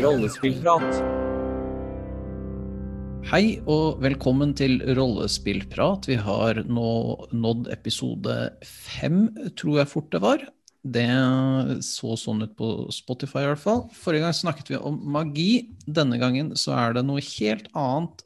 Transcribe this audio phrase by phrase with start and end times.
[0.00, 0.94] Rollespillprat.
[3.28, 6.06] Hei og velkommen til Rollespillprat.
[6.08, 6.92] Vi har nå
[7.36, 9.26] nådd episode fem,
[9.60, 10.46] tror jeg fort det var.
[10.80, 11.04] Det
[11.84, 13.82] så sånn ut på Spotify i hvert fall.
[13.92, 15.50] Forrige gang snakket vi om magi.
[15.84, 18.24] Denne gangen så er det noe helt annet.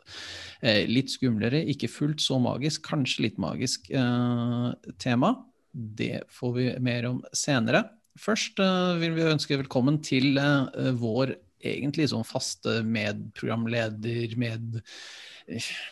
[0.62, 4.70] Eh, litt skumlere, ikke fullt så magisk, kanskje litt magisk eh,
[5.02, 5.34] tema.
[5.74, 7.82] Det får vi mer om senere.
[8.14, 11.34] Først eh, vil vi ønske velkommen til eh, vår
[11.72, 14.78] egentlig sånn faste medprogramleder, med,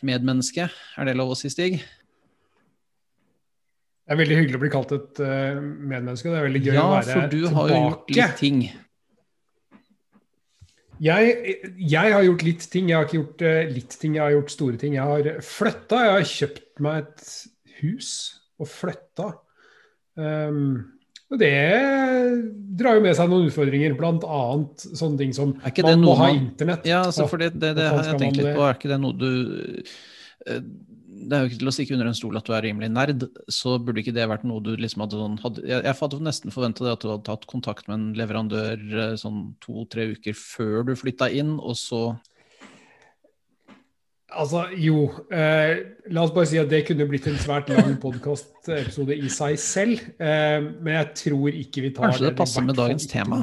[0.04, 0.68] medmenneske.
[0.68, 1.80] Er det lov å si, Stig?
[4.02, 6.30] Det er veldig hyggelig å bli kalt et uh, medmenneske.
[6.30, 7.19] Det er veldig gøy ja, å være tilbake.
[7.19, 8.62] Ja, for du har jo gjort litt ting.
[11.02, 12.91] Jeg, jeg, har gjort litt ting.
[12.91, 14.97] Jeg har ikke gjort uh, litt ting, jeg har gjort store ting.
[14.98, 16.02] Jeg har flytta.
[16.06, 17.30] Jeg har kjøpt meg et
[17.78, 18.10] hus
[18.62, 19.30] og flytta.
[20.19, 20.66] Um,
[21.33, 21.52] og Det
[22.77, 24.44] drar jo med seg noen utfordringer, bl.a.
[24.83, 26.88] sånne ting som man må ha internett.
[26.88, 28.64] Ja, altså, for det, det, det har jeg tenkt litt på.
[28.66, 29.28] Er ikke det noe du
[30.48, 30.60] eh,
[31.22, 33.27] Det er jo ikke til å stikke under en stol at du er rimelig nerd,
[33.53, 36.55] så burde ikke det vært noe du liksom hadde sånn hadde, Jeg, jeg hadde nesten
[36.55, 40.97] forventa at du hadde tatt kontakt med en leverandør eh, sånn to-tre uker før du
[40.98, 42.05] flytta inn, og så
[44.38, 45.06] Altså, jo.
[45.33, 45.72] Eh,
[46.14, 50.02] la oss bare si at det kunne blitt en svært lang podkastepisode i seg selv.
[50.16, 53.42] Eh, men jeg tror ikke vi tar Kanskje det, det passer med dagens tema?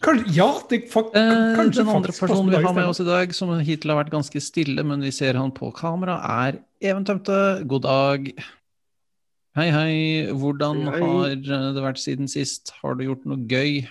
[0.00, 3.34] Kanskje, ja, det fakt, eh, kanskje Den andre personen vi har med oss i dag,
[3.36, 7.60] som hittil har vært ganske stille, men vi ser han på kamera, er Even Tømte.
[7.68, 8.30] God dag.
[9.58, 9.94] Hei, hei.
[10.32, 11.00] Hvordan hei.
[11.04, 12.72] har det vært siden sist?
[12.80, 13.82] Har du gjort noe gøy?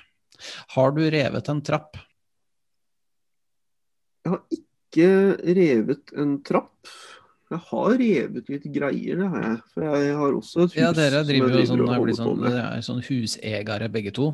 [0.73, 1.99] Har du revet en trapp?
[4.29, 5.07] Jeg har ikke
[5.57, 6.91] revet en trapp.
[7.49, 9.57] Jeg har revet litt greier, det har jeg.
[9.73, 13.03] For jeg har også et hus Ja, dere driver jo sånn, er sånn, er sånn
[13.07, 14.29] husegere begge to.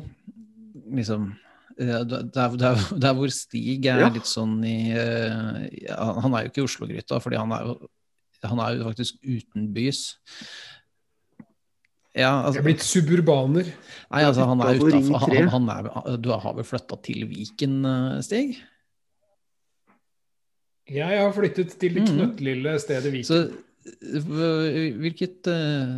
[0.92, 1.30] Liksom
[1.76, 2.56] der, der,
[2.96, 4.12] der, hvor Stig er ja.
[4.12, 5.66] litt sånn i uh,
[6.24, 7.74] Han er jo ikke i Oslo-gryta, fordi han er jo,
[8.44, 10.06] han er jo faktisk utenbys.
[12.16, 13.68] Ja, altså, jeg er blitt suburbaner.
[14.08, 15.36] Nei, altså, han er utafor.
[15.36, 17.80] Er, du har vel flytta til Viken,
[18.24, 18.56] Stig?
[20.86, 22.10] Jeg har flyttet til det mm.
[22.12, 23.26] knøttlille stedet Viken.
[23.26, 23.64] Så
[24.96, 25.96] hvilket uh,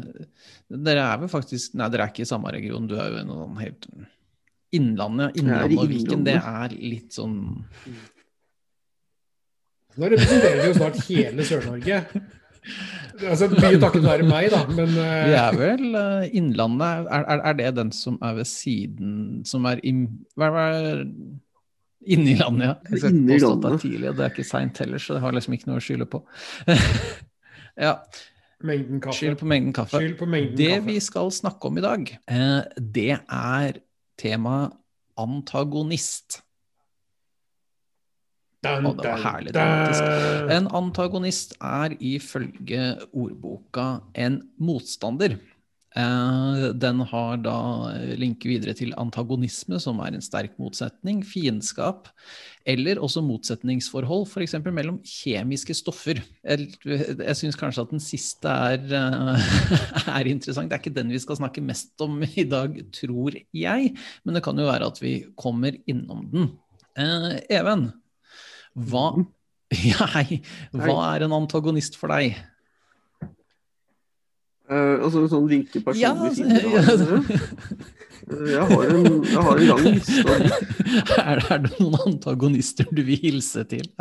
[0.68, 2.88] Dere er vel faktisk Nei, dere er ikke i samme region.
[2.88, 3.88] Du er jo i noen helt
[4.76, 7.38] Innlandet, Innlandet og Viken, det er litt sånn
[9.98, 11.96] Nå representerer vi jo snart hele Sør-Norge.
[13.24, 15.06] Altså, Mye takket være meg, da, men uh...
[15.24, 19.14] Vi er vel uh, Innlandet er, er, er, det den som er ved siden
[19.48, 19.94] Som er i
[20.38, 21.02] hva er
[22.08, 22.74] Inni landet, ja.
[22.88, 25.16] Jeg skal ikke påstå at det er tidlig, og det er ikke seint heller, så
[25.16, 26.22] det har liksom ikke noe å skylde på.
[27.86, 27.94] ja.
[28.68, 29.18] Mengden kaffe.
[29.20, 30.00] Skyld på mengden kaffe.
[30.18, 30.86] På mengden det kaffe.
[30.88, 32.60] vi skal snakke om i dag, eh,
[32.98, 33.80] det er
[34.18, 34.74] temaet
[35.18, 36.40] antagonist.
[38.64, 40.08] Dun, og det var herlig dramatisk.
[40.56, 45.36] En antagonist er ifølge ordboka en motstander.
[45.96, 47.56] Den har da
[48.20, 52.10] link videre til antagonisme, som er en sterk motsetning, fiendskap,
[52.68, 54.58] eller også motsetningsforhold, f.eks.
[54.66, 56.20] mellom kjemiske stoffer.
[56.44, 58.84] Jeg, jeg syns kanskje at den siste er,
[60.18, 60.68] er, interessant.
[60.68, 63.94] Det er ikke den vi skal snakke mest om i dag, tror jeg,
[64.24, 66.52] men det kan jo være at vi kommer innom den.
[66.98, 67.88] Eh, Even,
[68.76, 69.08] hva,
[69.90, 70.12] ja,
[70.76, 72.36] hva er en antagonist for deg?
[74.68, 76.82] Uh, altså sånn vinke personlig ja, ja.
[76.84, 76.98] har
[78.28, 80.34] jeg har en, jeg har en lang liste.
[81.22, 83.86] er, er, det noen antagonister du vil hilse til?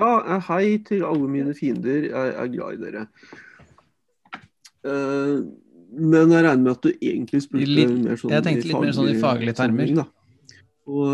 [0.00, 0.10] ja,
[0.50, 2.04] hei til alle mine fiender.
[2.10, 3.06] Jeg er glad i dere.
[4.84, 5.48] Uh,
[5.90, 8.94] men jeg regner med at du egentlig spurte litt, mer sånn Jeg tenkte litt mer
[8.96, 9.88] sånn i faglige termer.
[9.96, 10.04] Da.
[10.90, 11.08] Og,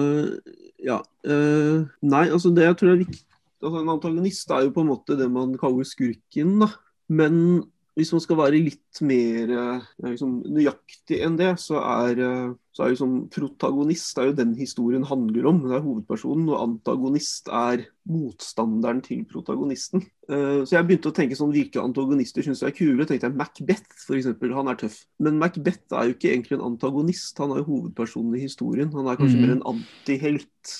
[0.82, 0.98] ja.
[1.26, 3.22] Uh, nei, altså det jeg tror er viktig
[3.66, 6.50] altså En antagonist er jo på en måte det man kaller skurken.
[6.60, 6.68] da
[7.08, 7.64] men
[7.96, 12.84] hvis man skal være litt mer eh, liksom, nøyaktig enn det, så er, eh, så
[12.84, 15.62] er liksom, protagonist er jo den historien handler om.
[15.64, 16.50] Det er hovedpersonen.
[16.50, 20.04] Og antagonist er motstanderen til protagonisten.
[20.28, 23.06] Uh, så jeg begynte å tenke sånn hvilke antagonister syns jeg er kule.
[23.08, 24.28] tenkte jeg Macbeth, f.eks.
[24.44, 25.00] Han er tøff.
[25.24, 27.40] Men Macbeth er jo ikke egentlig en antagonist.
[27.40, 28.92] Han er jo hovedpersonen i historien.
[28.92, 29.46] Han er kanskje mm.
[29.46, 30.76] mer en antihelt.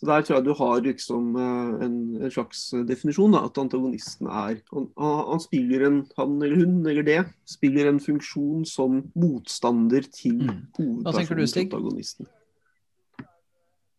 [0.00, 3.34] Så Der tror jeg du har liksom eh, en, en slags definisjon.
[3.36, 8.00] Da, at antagonisten er han, han, spiller en, han eller hun eller det spiller en
[8.00, 10.72] funksjon som motstander til mm.
[10.78, 12.24] hovedpersonen, protagonisten.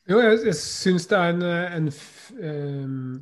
[0.09, 1.43] Jo, jeg, jeg syns det er en,
[1.77, 1.89] en,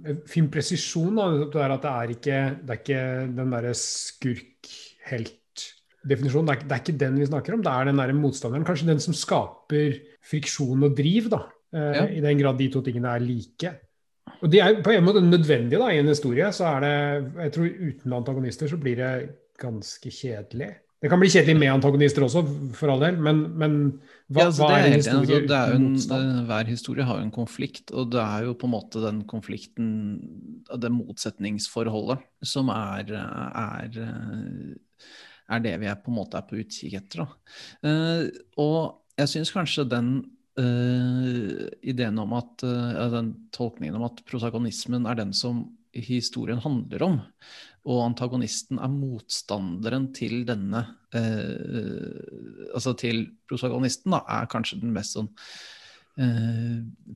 [0.08, 1.16] en, fin presisjon.
[1.20, 1.26] Da,
[1.68, 3.04] at det er ikke, det er ikke
[3.36, 6.48] den derre skurk-helt-definisjonen.
[6.48, 8.64] Det det er, ikke den vi snakker om, det er den der motstanderen.
[8.64, 10.00] Kanskje den som skaper
[10.32, 11.52] friksjon og driv, da.
[11.76, 12.08] Eh, ja.
[12.10, 13.74] I den grad de to tingene er like.
[14.40, 16.52] Og de er på en måte nødvendige da, i en historie.
[16.54, 16.94] så er det,
[17.44, 19.14] jeg tror Uten antagonister så blir det
[19.60, 20.70] ganske kjedelig.
[21.00, 22.42] Det kan bli kjedelig med antagonister også,
[22.76, 23.76] for all del, men, men
[24.28, 26.42] hva, ja, altså, hva, er en historie altså, er uten motstand?
[26.50, 29.94] Hver historie har jo en konflikt, og det er jo på en måte den konflikten,
[30.68, 34.02] det motsetningsforholdet, som er, er,
[35.48, 37.24] er det vi er på en måte er på utkikk etter.
[37.80, 38.28] Uh,
[38.60, 40.12] og jeg syns kanskje den
[40.60, 45.66] uh, ideen om at uh, den tolkningen om at protagonismen er den som
[45.96, 47.16] historien handler om,
[47.90, 50.84] og antagonisten er motstanderen til denne
[51.16, 55.32] uh, Altså til protagonisten, da, er kanskje den mest sånn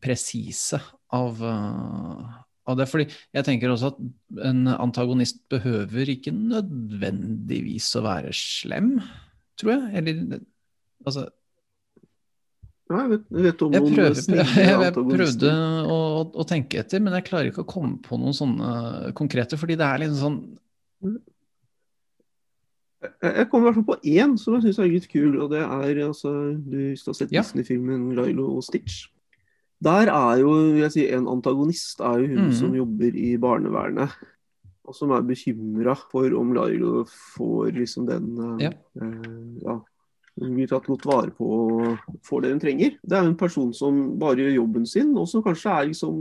[0.01, 0.77] presise
[1.11, 2.85] av, av det.
[2.87, 3.05] Fordi
[3.35, 3.99] jeg tenker også at
[4.47, 8.95] en antagonist behøver ikke nødvendigvis å være slem,
[9.59, 9.89] tror jeg.
[9.99, 10.39] Eller
[11.03, 11.27] altså
[12.93, 15.53] ja, jeg, vet, jeg, vet jeg, prøver, jeg, jeg prøvde
[15.89, 15.99] å,
[16.29, 19.57] å, tenke etter, men jeg klarer ikke å komme på noen sånne konkrete.
[19.59, 20.37] Fordi det er litt sånn
[23.23, 25.39] Jeg kommer i hvert fall på én som jeg syns er litt kul.
[25.41, 27.41] og det er altså, Du har sett ja.
[27.41, 29.07] Disney-filmen 'Lilo og Stitch'.
[29.83, 32.53] Der er jo jeg si, en antagonist er jo hun mm.
[32.55, 34.13] som jobber i barnevernet.
[34.87, 38.31] Og som er bekymra for om Lailo får liksom den
[38.61, 38.71] ja.
[38.99, 39.27] Eh,
[39.63, 39.79] ja
[40.39, 42.97] blir tatt godt vare på og får det hun trenger.
[43.01, 46.17] Det er en person som bare gjør jobben sin, og som kanskje er liksom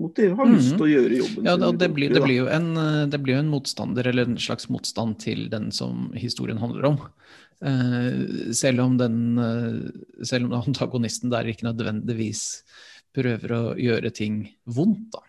[0.00, 1.80] motiv, har lyst til å gjøre jobben ja, sin.
[1.80, 2.70] Det blir, det, blir jo en,
[3.12, 7.00] det blir jo en motstander, eller en slags motstand til den som historien handler om.
[7.60, 12.62] Uh, selv, om den, uh, selv om antagonisten der ikke nødvendigvis
[13.16, 15.26] prøver å gjøre ting vondt, da.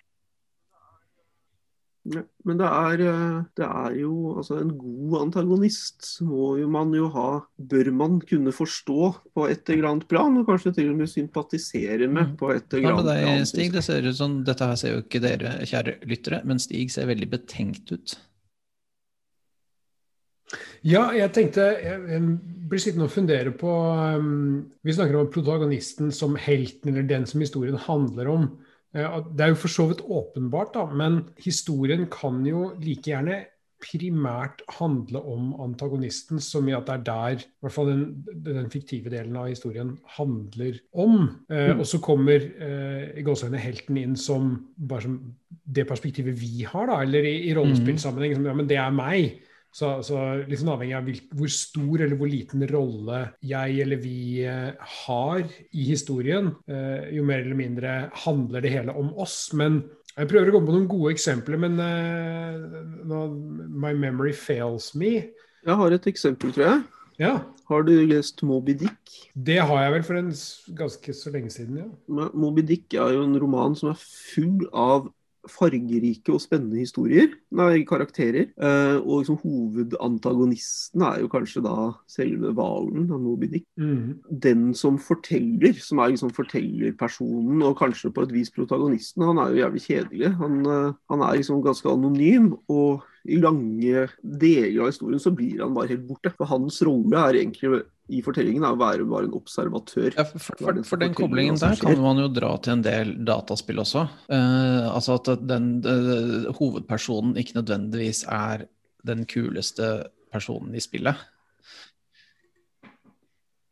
[2.01, 7.11] Men det er, eh, det er, jo altså En god antagonist må jo man jo
[7.13, 7.27] ha
[7.61, 12.07] Bør man kunne forstå på et eller annet plan, og kanskje til og med sympatisere
[12.07, 12.33] med mm.
[12.41, 13.45] på et eller annet plan.
[13.51, 16.89] Stig, det ser ut som, Dette her ser jo ikke dere, kjære lyttere, men Stig
[16.93, 18.17] ser veldig betenkt ut.
[20.81, 22.25] Ja, jeg tenkte Jeg
[22.67, 23.71] blir sittende og fundere på
[24.17, 28.49] um, Vi snakker om protagonisten som helten, eller den som historien handler om.
[28.91, 33.43] Det er jo for så vidt åpenbart, da, men historien kan jo like gjerne
[33.81, 38.03] primært handle om antagonisten, som i at det er der i hvert fall den,
[38.45, 41.23] den fiktive delen av historien handler om.
[41.49, 41.81] Eh, mm.
[41.81, 45.17] Og så kommer eh, i gåsehudene helten inn som bare som
[45.49, 48.37] det perspektivet vi har, da, eller i, i rollespillsammenheng.
[48.37, 49.41] Som, ja, men det er meg.
[49.71, 50.17] Så, så
[50.51, 51.05] liksom avhengig av
[51.39, 54.73] hvor stor eller hvor liten rolle jeg eller vi eh,
[55.05, 57.93] har i historien, eh, jo mer eller mindre
[58.25, 59.53] handler det hele om oss.
[59.55, 59.79] Men
[60.17, 63.29] jeg prøver å komme på noen gode eksempler, men uh,
[63.71, 65.13] my memory fails me.
[65.63, 66.81] Jeg har et eksempel, tror jeg.
[67.21, 67.31] Ja.
[67.71, 69.15] Har du lest Moby Dick?
[69.31, 70.31] Det har jeg vel for en
[70.75, 72.27] ganske så lenge siden, ja.
[72.35, 75.07] Moby Dick er jo en roman som er full av
[75.49, 78.49] fargerike og spennende historier, nei, karakterer.
[78.53, 81.75] Eh, og liksom hovedantagonisten er jo kanskje da
[82.11, 83.67] selve hvalen av Moby Dick.
[83.81, 84.19] Mm.
[84.43, 89.53] Den som forteller, som er liksom fortellerpersonen, og kanskje på et vis protagonisten, han er
[89.53, 90.33] jo jævlig kjedelig.
[90.41, 92.53] Han, eh, han er liksom ganske anonym.
[92.69, 96.31] og i lange deler av historien så blir han bare helt borte.
[96.37, 100.15] For hans rolle er egentlig i fortellingen er å være bare en observatør.
[100.17, 103.83] Ja, for, for, for, den koblingen der kan man jo dra til en del dataspill
[103.83, 104.07] også.
[104.31, 108.65] Uh, altså at den uh, hovedpersonen ikke nødvendigvis er
[109.07, 109.93] den kuleste
[110.33, 111.17] personen i spillet.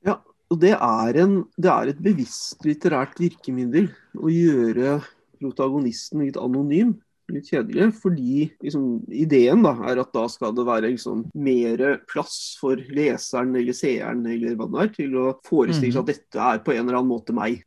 [0.06, 0.20] Ja,
[0.50, 5.00] og det er, en, det er et bevisst litterært virkemiddel å gjøre
[5.40, 6.98] protagonisten litt anonym
[7.36, 7.90] litt kjedelig.
[8.02, 13.56] Fordi liksom, ideen da, er at da skal det være liksom, mer plass for leseren
[13.60, 16.14] eller seeren eller hva det er, til å forestille seg at mhm.
[16.14, 17.64] dette er på en eller annen måte meg.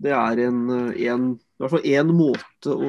[0.00, 0.64] Det er en,
[0.96, 2.88] en, i hvert fall én måte å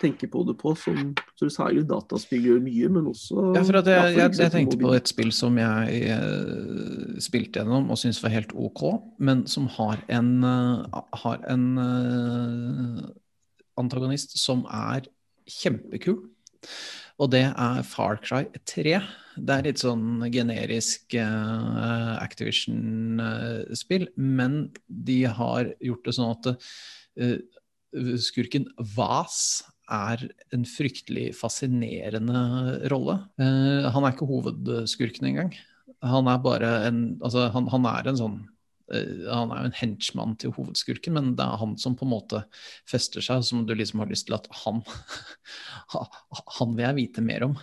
[0.00, 3.88] tenke på det på, som som særlig dataspill gjør mye, men også Ja, for at
[3.88, 8.34] jeg, jeg, jeg tenkte på et spill som jeg uh, spilte gjennom og syntes var
[8.34, 8.82] helt OK,
[9.22, 11.64] men som har en, uh, har en
[13.80, 15.08] antagonist som er
[15.50, 16.22] kjempekul.
[17.20, 19.00] Og det er Far Cry 3.
[19.40, 26.48] Det er litt sånn generisk uh, Activision-spill, uh, men de har gjort det sånn at
[27.20, 27.36] uh,
[28.22, 30.22] skurken Vas er
[30.54, 32.40] en fryktelig fascinerende
[32.92, 33.16] rolle.
[33.40, 35.50] han er ikke hovedskurken engang.
[36.06, 38.36] Han er bare en Altså, han, han er en sånn
[38.90, 42.44] han er jo en henchman til hovedskurken, men det er han som på en måte
[42.90, 44.82] fester seg, som du liksom har lyst til at han
[46.58, 47.58] Han vil jeg vite mer om.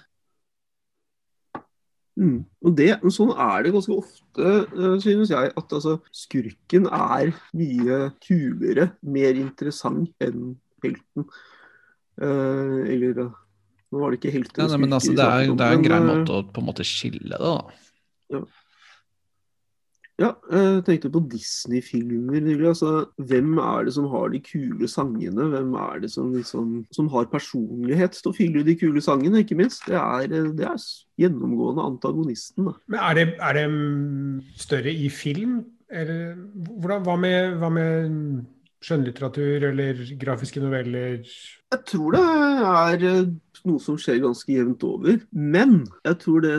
[2.17, 2.38] Mm.
[2.65, 5.51] Og det, sånn er det ganske ofte, uh, synes jeg.
[5.53, 10.55] At altså, skurken er mye kulere, mer interessant enn
[10.86, 11.27] helten.
[12.17, 13.27] Uh, eller
[13.88, 14.65] Nå var det ikke helten.
[14.65, 16.84] ja, nei, men altså, det, er, det er en grei måte å på en måte
[16.84, 17.77] skille det, da.
[18.34, 18.41] Ja.
[20.18, 22.42] Ja, jeg tenkte på Disney-filmer.
[22.66, 25.46] Altså, hvem er det som har de kule sangene?
[25.52, 29.60] Hvem er det som, liksom, som har personlighet til å fylle de kule sangene, ikke
[29.60, 29.86] minst?
[29.86, 30.26] Det er,
[30.58, 30.88] det er
[31.22, 32.72] gjennomgående antagonisten.
[32.72, 32.74] Da.
[32.90, 33.68] Men er det, er det,
[34.58, 35.60] større i film?
[35.88, 36.34] Eller,
[36.66, 38.18] hvordan, hva, med, hva med
[38.88, 41.22] skjønnlitteratur eller grafiske noveller?
[41.76, 42.26] Jeg tror det
[43.06, 43.06] er
[43.70, 45.22] noe som skjer ganske jevnt over.
[45.30, 46.58] Men jeg tror det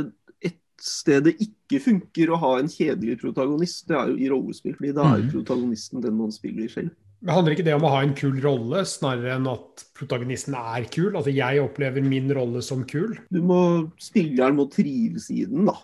[0.83, 4.77] sted det ikke funker å ha en kjedelig protagonist, det er jo i rollespill.
[4.79, 5.35] fordi da er jo mm.
[5.35, 6.95] protagonisten den man spiller selv.
[7.21, 10.87] Men Handler ikke det om å ha en kul rolle, snarere enn at protagonisten er
[10.87, 11.11] kul?
[11.19, 13.17] Altså jeg opplever min rolle som kul?
[13.35, 13.61] Du må,
[14.01, 15.75] Spilleren må trives i den, da.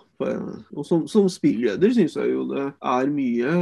[0.75, 3.53] Og som, som spilleder syns jeg jo det er mye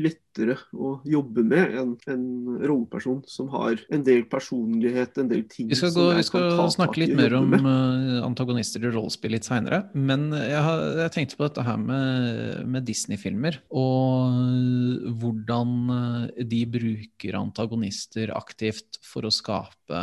[0.00, 2.26] lettere å jobbe med enn en
[2.62, 7.02] rolleperson som har en del personlighet, en del ting Vi skal, gå, vi skal snakke
[7.02, 9.84] litt mer om uh, antagonister i rollespill litt seinere.
[9.94, 16.62] Men jeg, har, jeg, tenkte på dette her med, med Disney-filmer, og hvordan eh, de
[16.70, 20.02] bruker antagonister aktivt for å skape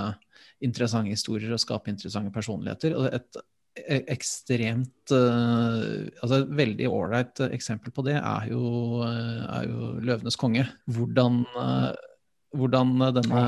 [0.64, 2.96] interessante historier og skape interessante personligheter.
[2.98, 9.70] Og et ekstremt uh, altså Et veldig ålreit eksempel på det er jo, uh, er
[9.70, 10.66] jo 'Løvenes konge'.
[10.88, 11.44] Hvordan,
[12.56, 13.44] hvordan denne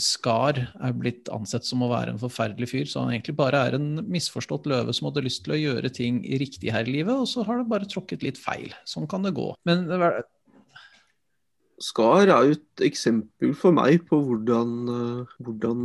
[0.00, 2.86] Skar er blitt ansett som å være en forferdelig fyr.
[2.88, 6.22] Så han egentlig bare er en misforstått løve som hadde lyst til å gjøre ting
[6.40, 8.72] riktig her i livet, og så har det bare tråkket litt feil.
[8.88, 9.52] Sånn kan det gå.
[9.68, 9.84] Men
[11.82, 15.80] Skar er jo et eksempel for meg på hvordan, hvordan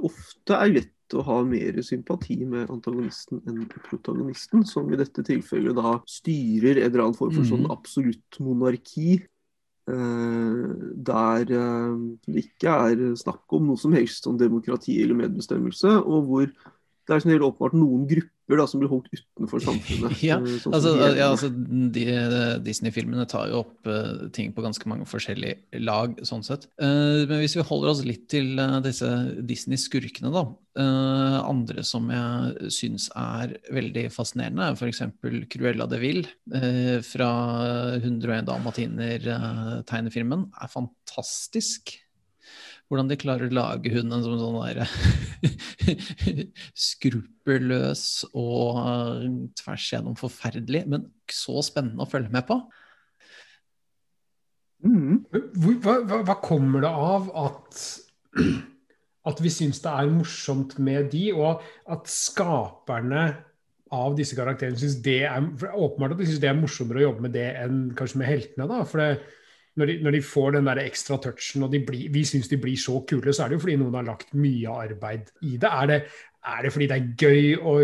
[0.00, 5.76] ofte er lett å ha mer sympati med antagonisten enn protagonisten, som i dette tilfellet
[5.78, 7.74] da styrer en eller annen form for sånn mhm.
[7.74, 9.20] absolutt monarki.
[9.90, 10.66] Eh,
[11.08, 11.94] der eh,
[12.28, 17.16] det ikke er snakk om noe som helst om demokrati eller medbestemmelse, og hvor det
[17.16, 20.16] er sånn helt åpenbart noen grupper da, som blir holdt utenfor samfunnet.
[20.30, 22.04] ja, sånn altså, ja, altså de,
[22.64, 26.68] Disney-filmene tar jo opp uh, ting på ganske mange forskjellige lag, sånn sett.
[26.82, 29.08] Uh, men hvis vi holder oss litt til uh, disse
[29.48, 30.44] Disney-skurkene, da.
[31.44, 35.02] andre som jeg syns er veldig fascinerende, er f.eks.
[35.52, 36.22] Cruella de Vil
[37.04, 37.28] fra
[37.98, 40.46] 101 dalmatiner-tegnefilmen.
[40.56, 41.92] er fantastisk
[42.92, 44.82] hvordan de klarer å lage hunden som sånn der
[46.86, 48.04] skruppelløs
[48.36, 49.22] og eh,
[49.62, 52.58] tvers igjennom forferdelig, men så spennende å følge med på.
[54.84, 55.22] Mm.
[55.32, 57.80] Hva, hva, hva, kommer det av at,
[59.32, 61.64] at vi syns det er morsomt med de, og
[61.96, 63.30] at skaperne
[63.92, 67.24] av disse karakterene syns det er åpenbart at de syns det er morsommere å jobbe
[67.24, 68.68] med det enn kanskje med heltene?
[68.68, 69.40] da, for det
[69.80, 72.76] når de, når de, får den der ekstra touchen, og blir, vi syns de blir
[72.80, 75.70] så kule, så er det jo fordi noen har lagt mye arbeid i det.
[75.70, 75.98] Er det,
[76.52, 77.76] er det fordi det er gøy å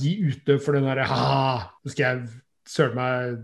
[0.00, 1.32] gi utløp for den derre ha,
[1.82, 3.40] nå skal jeg søren meg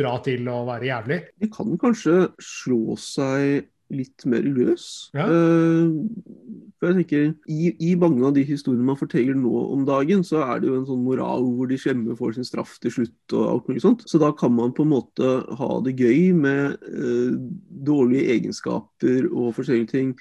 [0.00, 1.20] dra til og være jævlig?
[1.42, 4.86] De kan kanskje slå seg litt mer løs.
[5.16, 5.26] Ja.
[5.26, 5.90] Uh,
[6.80, 10.40] for jeg tenker, i, i, mange av de historiene man forteller nå om dagen, så
[10.46, 13.42] er det jo en sånn moral hvor de slemme får sin straff til slutt og
[13.50, 14.06] alt mulig sånt.
[14.08, 17.36] Så da kan man på en måte ha det gøy med eh,
[17.90, 20.14] dårlige egenskaper og forskjellige ting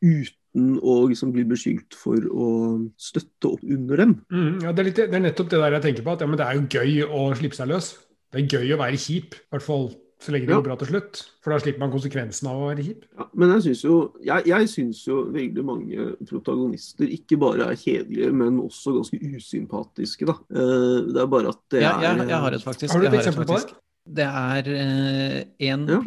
[0.00, 2.48] uten å liksom bli beskyldt for å
[2.96, 4.18] støtte opp under dem.
[4.32, 6.32] Mm, ja, det, er litt, det, er nettopp det der jeg tenker på, at ja,
[6.40, 7.92] det er jo gøy å slippe seg løs.
[8.32, 9.36] Det er gøy å være kjip.
[9.36, 10.58] I hvert fall så lenge det ja.
[10.58, 11.20] går bra til slutt.
[11.44, 13.04] For da slipper man konsekvensen av å være kjip.
[13.14, 13.96] Ja, men jeg syns jo,
[14.26, 20.26] jeg, jeg synes jo veldig mange protagonister ikke bare er kjedelige, men også ganske usympatiske.
[20.26, 20.34] da.
[20.50, 22.94] Uh, det er bare at det ja, er jeg, jeg har et faktisk.
[22.94, 23.76] Har du et eksempel på det?
[24.08, 25.98] Det er eh, en ja.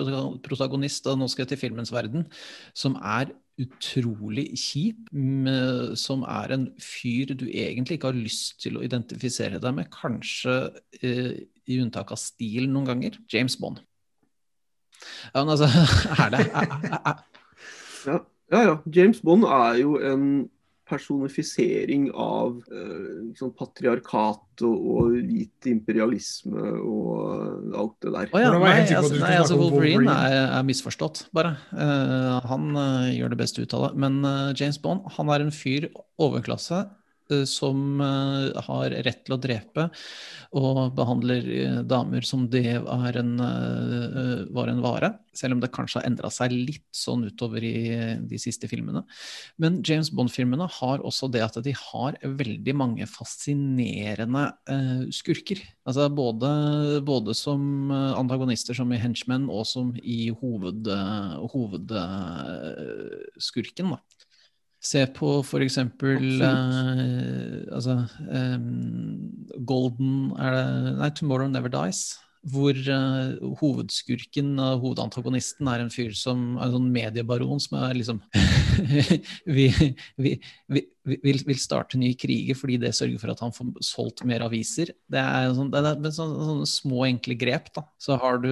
[0.41, 2.25] protagonist, og nå skal jeg til filmens verden,
[2.73, 3.29] som er
[3.61, 5.11] utrolig kjip.
[5.99, 9.91] Som er en fyr du egentlig ikke har lyst til å identifisere deg med.
[9.93, 10.57] Kanskje
[11.01, 13.21] eh, i unntak av stil noen ganger.
[13.31, 13.83] James Bond.
[15.33, 15.69] Ja, men altså,
[16.23, 17.21] er det er, er,
[18.07, 18.17] ja,
[18.51, 18.75] ja, ja.
[18.95, 20.25] James Bond er jo en
[20.91, 28.31] personifisering av uh, liksom patriarkat og, og, hvit imperialisme og alt det der.
[28.33, 28.51] Oh, ja.
[28.57, 30.17] Nei, altså, nei, altså Wolverine, Wolverine.
[30.27, 31.55] Er, er, misforstått, bare.
[31.71, 33.93] Uh, han uh, gjør det beste ut av det.
[34.03, 34.19] Men
[34.59, 35.87] James Bond han er en fyr
[36.21, 36.89] overklasse eh,
[37.49, 39.87] som eh, har rett til å drepe,
[40.57, 43.31] og behandler eh, damer som det er en,
[44.51, 45.09] var en vare.
[45.35, 47.95] Selv om det kanskje har endra seg litt sånn utover i
[48.27, 49.03] de siste filmene.
[49.61, 54.51] Men James Bond-filmene har også det at de har veldig mange fascinerende
[55.15, 55.59] skurker.
[55.87, 56.49] Altså både,
[57.07, 60.87] både som antagonister, som i Henchmen, og som i hoved,
[61.55, 63.89] hovedskurken.
[63.95, 63.99] da.
[64.81, 69.29] Se på for eksempel uh, altså, um,
[69.61, 72.15] Golden er det, Nei, Tomorrow Never Dies.
[72.49, 77.93] Hvor uh, hovedskurken og hovedantagonisten er en fyr som er en sånn mediebaron som er
[77.99, 78.23] liksom
[79.57, 79.67] vi,
[80.17, 80.31] vi,
[80.65, 84.41] vi, vil, vil, starte nye kriger fordi det sørger for at han får solgt mer
[84.47, 84.89] aviser.
[85.05, 87.69] Det er, sånn, det er sånne, sånne, små, enkle grep.
[87.77, 87.85] da.
[88.01, 88.49] Så har du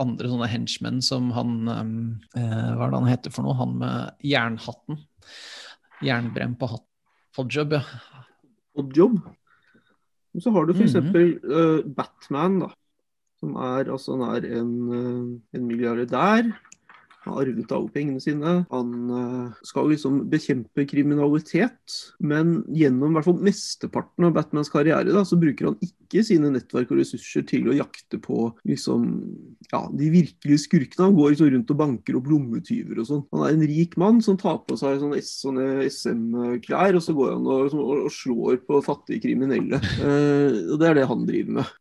[0.00, 1.92] andre sånne henchmen som han um,
[2.38, 3.58] uh, Hva er det han heter for noe?
[3.60, 5.04] Han med jernhatten
[6.04, 6.84] jernbrem på hatt.
[7.52, 7.82] jobb ja.
[8.76, 9.18] Oddjob.
[10.40, 10.94] Så har du f.eks.
[10.94, 11.44] Mm -hmm.
[11.44, 12.70] uh, Batman, da.
[13.40, 16.52] Som er, altså, han er en, uh, en milliardær
[17.28, 18.52] har arvet alle pengene sine.
[18.70, 21.96] Han uh, skal liksom bekjempe kriminalitet.
[22.18, 27.00] Men gjennom fall mesteparten av Batmans karriere da, så bruker han ikke sine nettverk og
[27.00, 29.08] ressurser til å jakte på liksom,
[29.72, 31.08] ja, de virkelige skurkene.
[31.08, 33.24] Han går liksom rundt og banker opp lommetyver og sånn.
[33.34, 37.48] Han er en rik mann som tar på seg sånne, SM-klær, og så går han
[37.48, 39.82] og, og, og slår på fattige kriminelle.
[39.98, 41.74] Uh, og Det er det han driver med.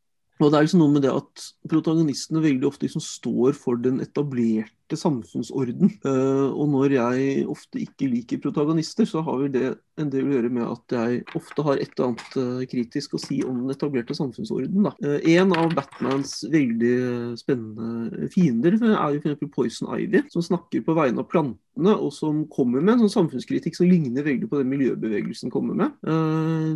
[0.44, 4.02] Og det er liksom noe med det at Protagonistene veldig ofte liksom står for den
[4.04, 5.90] etablerte samfunnsorden.
[6.06, 10.36] Uh, og når jeg ofte ikke liker protagonister, så har vel det en del å
[10.36, 13.74] gjøre med at jeg ofte har et eller annet uh, kritisk å si om den
[13.74, 14.86] etablerte samfunnsorden.
[15.02, 16.94] Uh, en av Batmans veldig
[17.42, 19.50] spennende fiender er jo f.eks.
[19.56, 23.80] Poison Ivy, som snakker på vegne av plantene, og som kommer med en sånn samfunnskritikk
[23.80, 25.98] som ligner veldig på den miljøbevegelsen kommer med.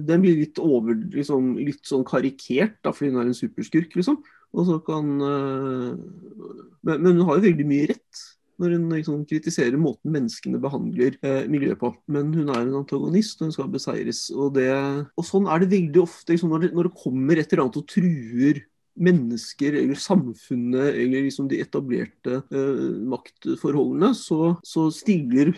[0.10, 4.20] den blir litt, over, liksom, litt sånn karikert, da, fordi hun er en superskurk, liksom.
[4.56, 5.94] Og så kan uh,
[6.82, 8.26] men, men, hun har jo veldig mye rett
[8.60, 11.94] når hun liksom, kritiserer måten menneskene behandler uh, miljøet på.
[12.12, 14.26] Men hun er en antagonist, og hun skal beseires.
[14.36, 14.68] Og, det,
[15.16, 17.80] og sånn er det veldig ofte liksom, når, det, når, det, kommer et eller annet
[17.80, 18.62] og truer
[19.00, 25.54] mennesker eller samfunnet eller liksom de etablerte uh, maktforholdene, så, så stiller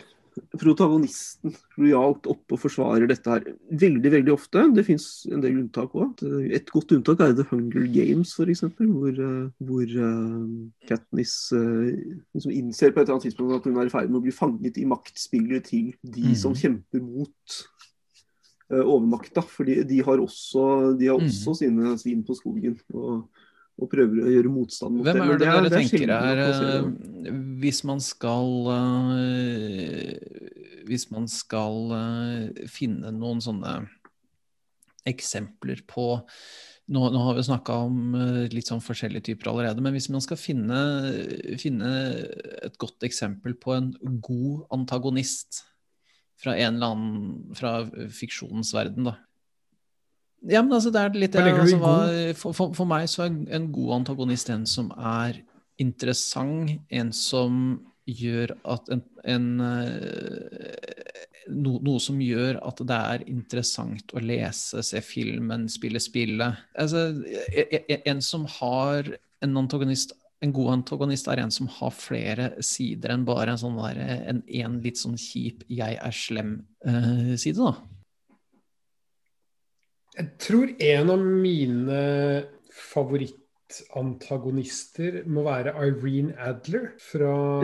[0.60, 3.44] protagonisten lojalt opp og forsvarer dette her
[3.82, 4.64] veldig veldig ofte.
[4.76, 6.24] Det fins en del unntak òg.
[6.54, 8.64] Et godt unntak er The Hunger Games, f.eks.
[8.80, 10.48] Hvor, eh, hvor uh,
[10.88, 11.92] Katniss uh,
[12.36, 14.36] liksom innser på et eller annet tidspunkt at hun er i ferd med å bli
[14.36, 16.40] fanget i maktspillet til de mm.
[16.46, 17.62] som kjemper mot
[18.72, 19.44] overmakta.
[19.44, 21.28] fordi de har også, de har mm.
[21.28, 22.80] også sine svin på skogen.
[22.96, 23.28] og
[23.82, 26.90] og prøver å gjøre motstand mot Hvem er det, det dere tenker er uh,
[27.62, 30.12] Hvis man skal uh,
[30.90, 33.80] Hvis man skal uh, finne noen sånne
[35.10, 36.12] eksempler på
[36.92, 38.14] nå, nå har vi snakka om
[38.52, 40.78] litt sånn forskjellige typer allerede, men hvis man skal finne,
[41.58, 41.90] finne
[42.62, 43.88] et godt eksempel på en
[44.22, 45.64] god antagonist
[46.42, 47.72] fra en eller annen fra
[48.14, 49.16] fiksjonens verden, da,
[50.42, 51.46] ja, men altså, det er litt det.
[51.54, 51.78] Altså,
[52.38, 55.42] for, for, for, meg så er en god antagonist en som er
[55.82, 57.60] interessant, en som
[58.10, 61.20] gjør at en, en eh,
[61.54, 66.66] no, Noe som gjør at det er interessant å lese, se filmen, spille spillet.
[66.80, 71.68] Altså, e, e, e, en som har en antagonist en god antagonist er en som
[71.70, 74.00] har flere sider enn bare en sånn der,
[74.32, 77.91] en, en litt sånn kjip 'jeg er slem'-side, uh, da.
[80.18, 82.00] Jeg tror en av mine
[82.76, 87.64] favorittantagonister må være Irene Adler fra,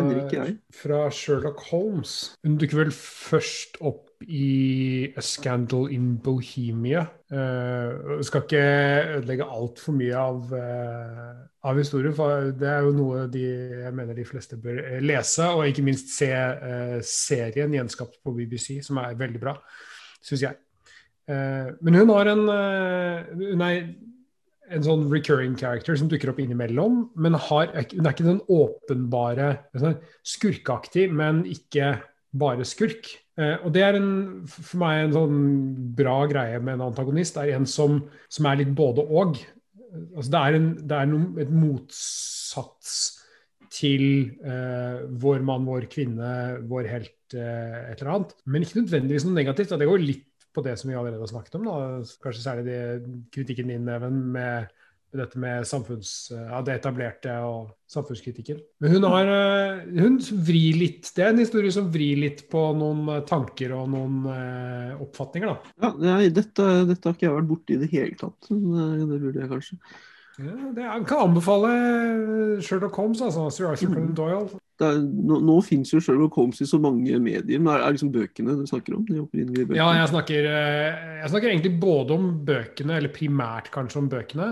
[0.71, 2.38] fra Sherlock Holmes.
[2.45, 7.05] Hun dukker vel først opp i A Scandal in Bohemia.
[7.27, 8.63] Uh, skal ikke
[9.17, 11.33] ødelegge altfor mye av, uh,
[11.67, 13.43] av historien, for det er jo noe de,
[13.83, 18.67] jeg mener de fleste bør lese, og ikke minst se uh, serien gjenskapt på BBC,
[18.88, 19.53] som er veldig bra,
[20.23, 20.55] syns jeg.
[21.27, 23.79] Eh, men hun har en eh, Hun er
[24.67, 27.05] en sånn recurring character som dukker opp innimellom.
[27.15, 29.53] Men har, hun er ikke den åpenbare
[30.27, 31.95] skurkeaktig, men ikke
[32.37, 33.13] bare skurk.
[33.39, 34.09] Eh, og det er en,
[34.49, 35.37] for meg en sånn
[35.97, 37.37] bra greie med en antagonist.
[37.37, 38.01] Det er en som,
[38.33, 39.39] som er litt både og.
[40.17, 42.97] Altså det er, en, det er noe, et motsats
[43.73, 44.03] til
[44.41, 46.29] uh, vår mann, vår kvinne,
[46.69, 48.33] vår helt, uh, et eller annet.
[48.47, 49.75] Men ikke nødvendigvis noe negativt.
[49.79, 51.70] Det går litt på det som vi allerede har snakket om.
[51.70, 51.78] Da.
[52.24, 52.82] Kanskje særlig det,
[53.36, 54.74] kritikken din, Even, med
[55.15, 58.60] dette med samfunns, ja, det etablerte og samfunnskritikken.
[58.84, 61.12] Men hun, har, eh, hun vrir litt.
[61.15, 65.54] Det er en historie som vrir litt på noen eh, tanker og noen eh, oppfatninger,
[65.54, 65.74] da.
[65.86, 68.52] Ja, nei, dette, dette, har ikke jeg vært borti i det hele tatt.
[68.52, 69.80] Men det burde jeg kanskje.
[70.38, 71.74] Ja, det, jeg kan anbefale
[72.62, 73.48] Sherlock Holmes, altså.
[73.54, 74.17] Sir Arthur Conan mm.
[74.20, 74.62] Doyle.
[74.85, 78.11] Er, nå, nå finnes jo Sherlock Holmes i så mange medier, men er det liksom
[78.13, 79.05] bøkene du snakker om?
[79.73, 80.49] Ja, jeg snakker,
[81.23, 84.51] jeg snakker egentlig både om bøkene, eller primært kanskje om bøkene.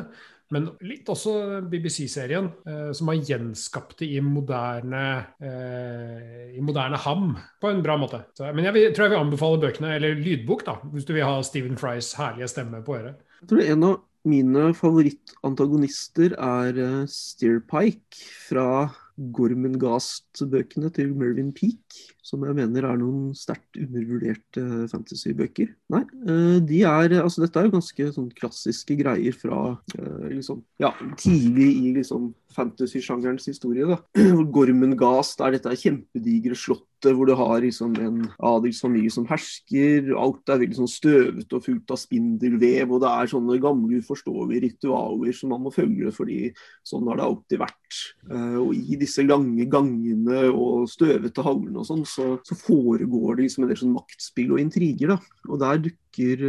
[0.54, 5.06] Men litt også BBC-serien, eh, som har gjenskapt det i moderne,
[5.42, 8.22] eh, i moderne ham på en bra måte.
[8.38, 11.26] Så, men jeg vil, tror jeg vil anbefale bøkene, eller lydbok, da, hvis du vil
[11.26, 13.26] ha Stephen Frys herlige stemme på øret.
[13.42, 18.70] Jeg tror en av mine favorittantagonister er Steer Pike fra
[19.16, 25.72] Gormenghast-bøkene til Mervyn Peak, som jeg mener er noen sterkt undervurderte fantasy-bøker.
[25.96, 30.64] Nei, eh, de er Altså, dette er jo ganske sånn klassiske greier fra eh, liksom
[30.84, 34.00] Ja, tidlig i liksom fantasy-sjangerens historie, da.
[34.56, 40.10] Gormungast er dette kjempedigre slottet hvor du har liksom en adelsfamilie som hersker.
[40.18, 44.64] Alt er veldig sånn støvete og fullt av spindelvev, og det er sånne gamle uforståelige
[44.66, 46.40] ritualer som man må følge, fordi
[46.88, 48.02] sånn har det alltid vært.
[48.32, 53.50] Eh, og i disse lange gangene og støvete hallene og sånn, så, så, foregår det
[53.50, 55.16] liksom en del sånn maktspill og intriger.
[55.16, 55.42] da.
[55.52, 56.48] Og der dukker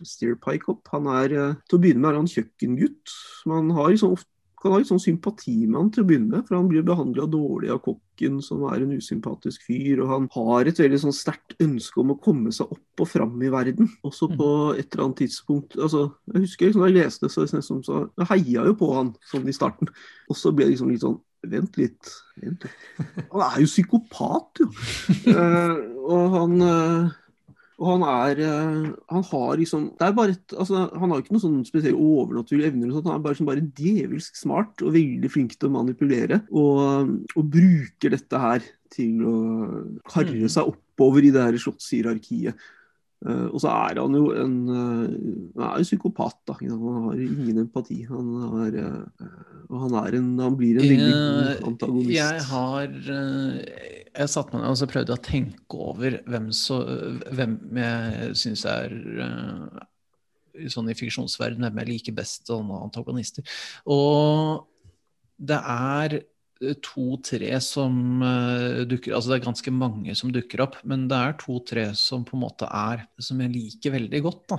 [0.00, 0.88] Steerpike Pike opp.
[0.92, 3.16] Han er, uh, Til å begynne med er han kjøkkengutt.
[3.50, 4.31] Man har liksom ofte
[4.62, 7.26] kan ha litt sånn sympati med han til å begynne med, for han blir behandla
[7.30, 10.02] dårlig av kokken, som er en usympatisk fyr.
[10.04, 13.34] Og han har et veldig sånn sterkt ønske om å komme seg opp og fram
[13.42, 13.90] i verden.
[14.06, 14.78] Også på mm.
[14.78, 18.00] et eller annet tidspunkt altså, Jeg husker liksom, da jeg leste det, så, så, så
[18.22, 19.90] jeg heia jo på han sånn i starten.
[20.30, 22.06] Og så ble det liksom litt sånn Vent litt.
[22.38, 23.06] Vent litt.
[23.32, 24.68] Han er jo psykopat, jo.
[25.34, 25.80] uh,
[26.14, 27.08] og han uh,
[27.82, 31.34] og han er uh, Han har liksom det er bare et, altså, Han har ikke
[31.34, 32.92] noen sånn spesielle overnaturlige evner.
[32.94, 36.42] Han er bare, sånn, bare djevelsk smart og veldig flink til å manipulere.
[36.54, 39.34] Og, og bruker dette her til å
[40.06, 40.52] karre mm.
[40.52, 42.70] seg oppover i det her slottshierarkiet.
[43.22, 45.10] Uh, og så er han jo en uh,
[45.54, 46.56] Han er jo psykopat, da.
[46.58, 48.00] Han har ingen empati.
[48.08, 48.32] Han,
[48.64, 52.16] er, uh, og han, er en, han blir en veldig antagonist.
[52.16, 56.82] Jeg har Jeg satte meg ned og så prøvde å tenke over hvem, så,
[57.30, 58.98] hvem jeg syns er
[60.68, 63.46] sånn i fiksjonsverdenen, hvem jeg liker best som antagonister.
[63.88, 64.66] Og
[65.38, 66.18] det er
[66.84, 71.36] to-tre som uh, dukker Altså det er ganske mange som dukker opp, men det er
[71.40, 74.42] to-tre som på en måte er Som jeg liker veldig godt.
[74.52, 74.58] da.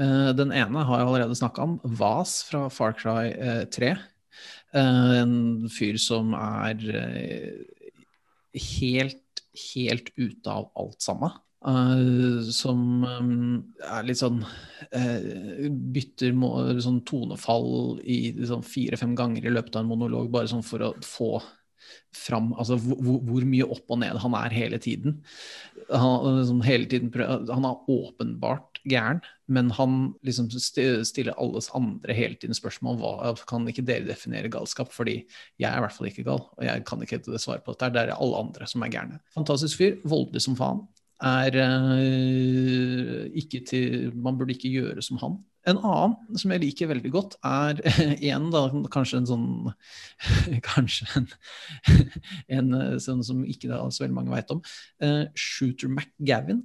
[0.00, 1.76] Uh, den ene har jeg allerede snakka om.
[1.84, 3.94] Vas fra Far Cry uh, 3.
[4.78, 6.78] en fyr som er
[8.54, 9.42] helt,
[9.74, 11.34] helt ute av alt sammen.
[11.60, 13.32] Uh, som um,
[13.84, 19.84] er litt sånn uh, Bytter må, sånn tonefall i sånn fire-fem ganger i løpet av
[19.84, 21.34] en monolog, bare sånn for å få
[22.16, 25.18] fram altså, hvor, mye opp og ned han er hele tiden.
[25.90, 27.12] Han, liksom, hele tiden
[27.50, 29.20] han er åpenbart gæren,
[29.50, 34.92] men han liksom stiller alles andre hele tiden spørsmål hva, kan ikke dere definere galskap,
[34.94, 35.18] fordi
[35.60, 37.92] jeg er i hvert fall ikke gal, og jeg kan ikke svare på dette.
[37.92, 39.20] Det er alle andre som er gærne.
[39.36, 40.86] Fantastisk fyr, voldelig som faen
[41.20, 45.38] er uh, ikke til Man burde ikke gjøre som han.
[45.68, 47.80] En annen som jeg liker veldig godt, er
[48.32, 49.48] en da, kanskje en sånn
[50.70, 51.28] Kanskje en,
[52.56, 54.62] en sånn som ikke da, så veldig mange veit om.
[55.02, 56.64] Uh, Shooter McGavin.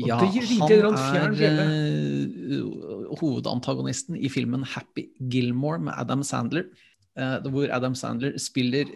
[0.00, 1.34] Ja, han er
[3.20, 6.70] hovedantagonisten i filmen Happy Gilmore med Adam Sandler.
[7.18, 8.88] Hvor Adam Sandler spiller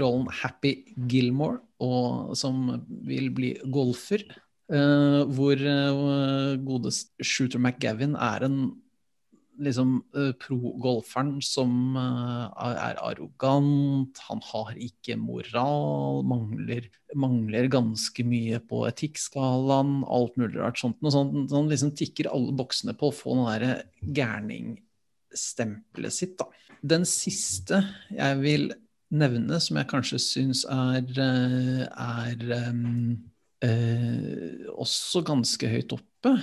[0.00, 0.72] rollen Happy
[1.06, 4.24] Gilmore og som vil bli golfer.
[4.68, 8.76] Uh, hvor uh, godest Shooter McGavin er en
[9.58, 18.86] liksom uh, pro-golferen som er arrogant, han har ikke moral, mangler, mangler ganske mye på
[18.90, 21.00] etikkskalaen, alt mulig rart sånt.
[21.00, 23.74] Og sånn, han liksom tikker alle boksene på å få den derre
[24.20, 26.46] gærningstempelet sitt, da.
[26.78, 27.82] Den siste
[28.14, 28.68] jeg vil
[29.14, 32.36] nevne, som jeg kanskje syns er, eh, er
[33.64, 36.34] uh, også ganske høyt oppe,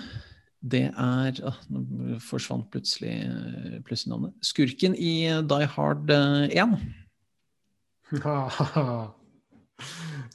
[0.66, 3.14] det er ah, Nå forsvant plutselig,
[3.86, 4.34] plutselig navnet.
[4.42, 6.78] Skurken i Die Hard 1.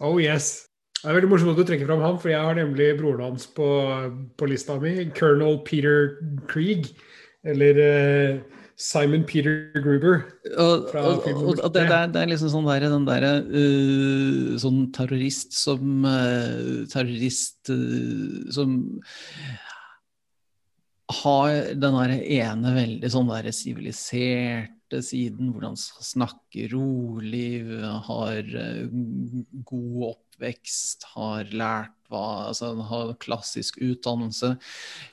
[0.07, 0.71] oh yes.
[1.01, 3.49] Det er veldig morsomt at du trekker fram ham, for jeg har nemlig broren hans
[3.57, 3.67] på,
[4.39, 5.09] på lista mi.
[5.17, 6.15] Colonel Peter
[6.47, 6.93] Krieg.
[7.43, 10.23] Eller uh, Simon Peter Gruber.
[10.57, 14.55] Og, og, og, og det, det, er, det, er, liksom sånn der, den derre uh,
[14.61, 18.79] Sånn terrorist som uh, Terrorist uh, som
[21.21, 27.65] har den der ene veldig sånn der siviliserte siden, hvordan snakker rolig,
[28.07, 28.47] har
[29.67, 34.57] god god oppvekst, har lært hva Altså har klassisk utdannelse,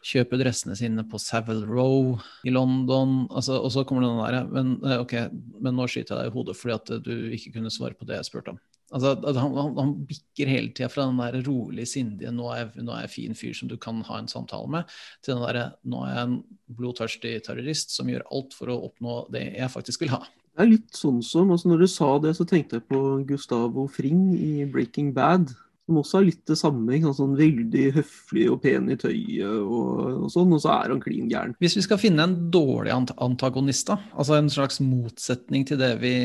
[0.01, 2.15] kjøper dressene sine på Savile Row
[2.47, 4.71] i London, altså, og så kommer den derre men,
[5.03, 7.93] okay, ok, men nå skyter jeg deg i hodet fordi at du ikke kunne svare
[7.93, 8.59] på det jeg spurte om.
[8.95, 12.87] Altså, han, han, han, bikker hele tida fra den der rolig sindige nå er, jeg,
[12.87, 16.13] 'nå fin fyr som du kan ha en samtale med', til den derre 'nå er
[16.15, 16.37] jeg en
[16.79, 20.23] blodtørstig terrorist som gjør alt for å oppnå det jeg faktisk vil ha'.
[20.57, 23.85] Det er litt sånn som, altså Når du sa det, så tenkte jeg på Gustavo
[23.93, 25.53] Fring i 'Breaking Bad'.
[25.85, 26.97] Som også er litt det samme.
[27.15, 31.29] Sånn veldig høflig og pen i tøyet og, og, sånn, og så er han klin
[31.29, 31.53] gæren.
[31.61, 36.15] Hvis vi skal finne en dårlig antagonist, da, altså en slags motsetning til det vi,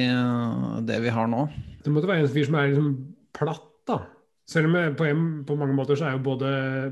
[0.88, 1.44] det vi har nå
[1.84, 2.90] Det måtte være en fyr som er liksom
[3.36, 4.00] platt, da.
[4.48, 6.48] Selv om på, en, på mange måter så er jo både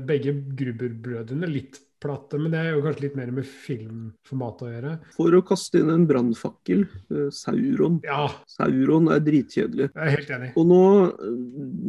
[0.07, 4.93] begge Gruber-brødrene litt plate, men det er jo kanskje litt mer med filmformat å gjøre.
[5.15, 7.99] For å kaste inn en brannfakkel, uh, Sauron.
[8.07, 8.25] Ja.
[8.49, 9.91] Sauron er dritkjedelig.
[9.91, 10.51] Jeg er helt enig.
[10.59, 10.81] Og nå,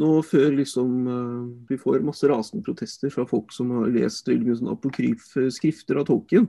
[0.03, 4.57] nå før liksom uh, vi får masse rasende protester fra folk som har lest mye
[4.59, 6.47] sånn apokryf skrifter av Tolkien,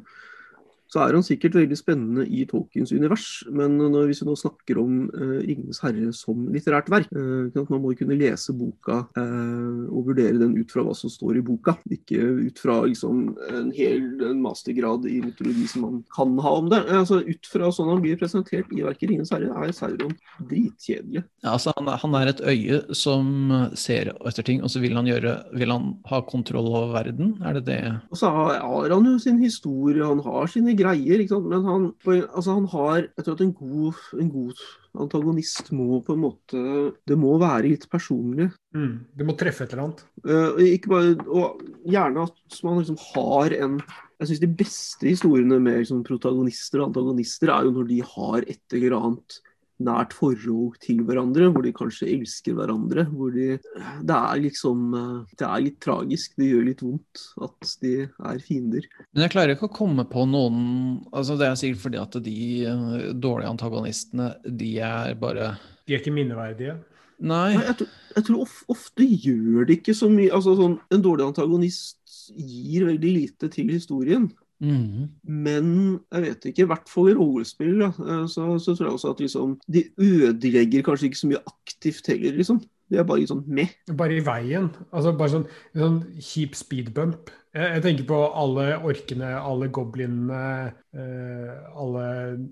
[0.94, 3.26] så er han sikkert veldig spennende i Tolkiens univers.
[3.50, 7.82] Men når, hvis vi nå snakker om uh, 'Ringenes herre' som litterært verk, uh, man
[7.82, 11.74] må kunne lese boka uh, og vurdere den ut fra hva som står i boka.
[11.90, 16.70] Ikke ut fra liksom, en hel en mastergrad i mytologi som man kan ha om
[16.70, 16.84] det.
[16.94, 20.14] Altså, ut fra sånn han blir presentert i verket 'Ringenes herre', er Sauron
[20.46, 21.24] dritkjedelig.
[21.42, 25.10] Ja, altså, han, han, er et øye som ser etter ting, og så vil han,
[25.10, 27.34] gjøre, vil han ha kontroll over verden?
[27.42, 27.82] Er det det?
[28.14, 28.62] Og så har,
[28.94, 31.24] han jo sin historie, han har sine greier greier.
[31.48, 36.14] Men han, altså han har Jeg tror at en god, en god, antagonist må på
[36.14, 36.60] en måte
[37.08, 38.50] Det må være litt personlig.
[38.76, 40.04] Mm, det må treffe et eller annet.
[40.22, 43.80] Uh, ikke bare, og gjerne at man liksom har en
[44.20, 48.46] Jeg syns de beste historiene med liksom, protagonister og antagonister er jo når de har
[48.46, 49.40] et eller annet
[49.82, 53.06] nært forhold til hverandre, hvor de kanskje elsker hverandre.
[53.10, 56.36] hvor de, Det er liksom Det er litt tragisk.
[56.36, 58.86] Det gjør litt vondt at de er fiender.
[59.12, 62.38] Men jeg klarer ikke å komme på noen altså Det er sikkert fordi at de
[62.64, 65.56] eh, dårlige antagonistene, de er bare
[65.86, 66.78] De er ikke minneverdige?
[67.18, 67.54] Nei.
[67.54, 70.32] Nei jeg, tror, jeg tror of, ofte gjør det ikke så mye.
[70.34, 71.98] altså sånn, En dårlig antagonist
[72.34, 74.30] gir veldig lite til historien.
[74.62, 75.08] Mm.
[75.24, 75.66] Men
[76.12, 79.14] jeg vet ikke, i hvert fall i rollespill da, eh, så, så, tror jeg også
[79.14, 82.62] at liksom, de ødelegger kanskje ikke så mye aktivt heller, liksom.
[82.92, 83.72] De er bare litt sånn med.
[83.96, 84.68] Bare i veien.
[84.92, 87.32] Altså bare sånn, sånn kjip speedbump.
[87.54, 92.04] Jeg, jeg, tenker på alle orkene, alle goblinene, eh, alle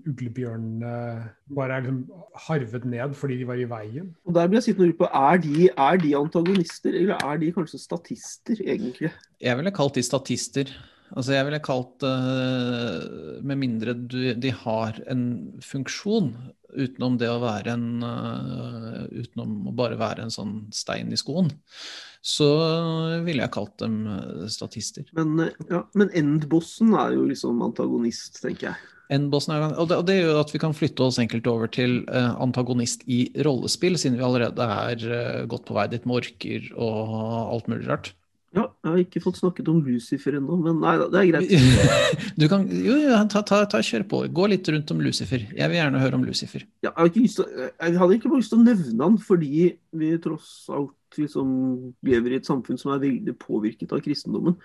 [0.09, 0.93] uglebjørnene.
[1.53, 4.09] Bare er liksom harvet ned fordi de var i veien.
[4.25, 7.43] Og der blir jeg sittende og lure på, er de, er de antagonister, eller er
[7.43, 9.13] de kanskje statister, egentlig?
[9.43, 10.73] Jeg ville kalt de statister.
[11.13, 15.25] Altså jeg ville kalt det uh, Med mindre du, de har en
[15.63, 16.33] funksjon
[16.73, 21.51] utenom det å være en uh, Utenom å bare være en sånn stein i skoen,
[22.23, 22.47] så
[23.25, 25.05] ville jeg kalt dem uh, statister.
[25.13, 28.89] Men, uh, ja, men endbossen er jo liksom antagonist, tenker jeg.
[29.13, 33.03] Er, og det, og det gjør at vi kan flytte oss enkelt over til antagonist
[33.05, 37.11] i rollespill, siden vi allerede er godt på vei dit med orker og
[37.53, 38.13] alt mulig rart.
[38.53, 41.53] Ja, jeg har ikke fått snakket om Lucifer ennå, men nei da, det er greit.
[42.39, 42.97] Du kan, jo,
[43.31, 44.19] ta, ta, ta, kjør på.
[44.29, 45.47] Gå litt rundt om Lucifer.
[45.57, 46.67] Jeg vil gjerne høre om Lucifer.
[46.85, 51.17] Ja, jeg, til, jeg, hadde ikke lyst til å nevne han fordi vi tross alt
[51.17, 51.49] liksom
[52.05, 54.59] lever i et samfunn som er veldig påvirket av kristendommen.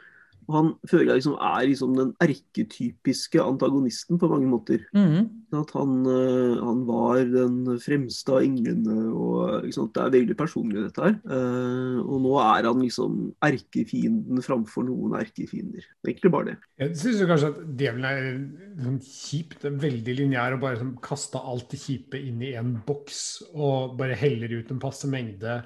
[0.49, 4.87] Og han føler jeg liksom er liksom den erketypiske antagonisten på mange måter.
[4.97, 5.29] Mm.
[5.59, 10.87] At han, eh, han, var den fremste av englene, og liksom, det er veldig personlig,
[10.87, 11.19] dette her.
[11.29, 15.85] Uh, og nå er han liksom erkefienden framfor noen erkefiender.
[16.07, 16.57] Egentlig bare det.
[16.81, 21.69] Jeg syns kanskje at djevelen er liksom kjipt, veldig lineær, og bare liksom kaste alt
[21.75, 25.61] det kjipe inn i en boks og bare heller ut en passe mengde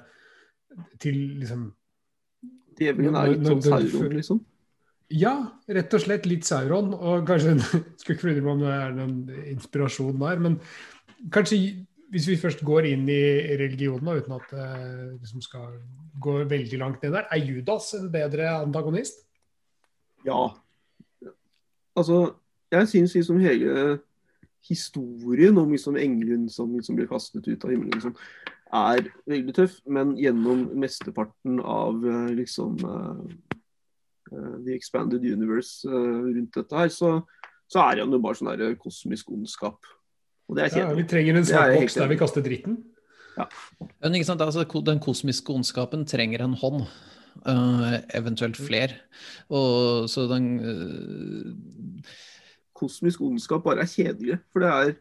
[0.99, 1.69] til liksom
[2.73, 4.39] Djevelen er litt sånn Sauron, liksom?
[5.13, 5.33] Ja,
[5.69, 6.93] rett og slett litt Sauron.
[6.97, 7.57] Og kanskje
[8.01, 10.41] Skulle ikke forundre meg om det er noen inspirasjon der.
[10.41, 10.59] Men
[11.33, 11.59] kanskje
[12.13, 13.23] hvis vi først går inn i
[13.57, 14.65] religionen, uten at det
[15.17, 15.79] liksom skal
[16.21, 19.23] gå veldig langt ned der, er Judas en bedre antagonist?
[20.25, 20.51] Ja.
[21.97, 22.35] Altså,
[22.71, 23.97] jeg syns liksom hele
[24.69, 28.13] historien om liksom engelen som liksom blir kastet ut av himmelen, liksom,
[28.73, 29.79] er veldig tøff.
[29.89, 33.52] Men gjennom mesteparten av eh, liksom eh,
[34.65, 37.19] The Expanded Universe eh, rundt dette her, så,
[37.69, 39.79] så er han jo bare sånn eh, kosmisk ondskap.
[40.49, 40.89] Og det er kjedelig.
[40.89, 42.77] Ja, vi trenger en svartboks der vi kaster dritten.
[43.37, 43.47] Ja.
[44.03, 46.85] Men ikke sant, altså, Den kosmiske ondskapen trenger en hånd.
[47.47, 48.99] uh, eventuelt flere.
[49.49, 52.05] Og så den uh,
[52.73, 54.37] Kosmisk ondskap bare er kjedelig.
[54.51, 54.93] For det er,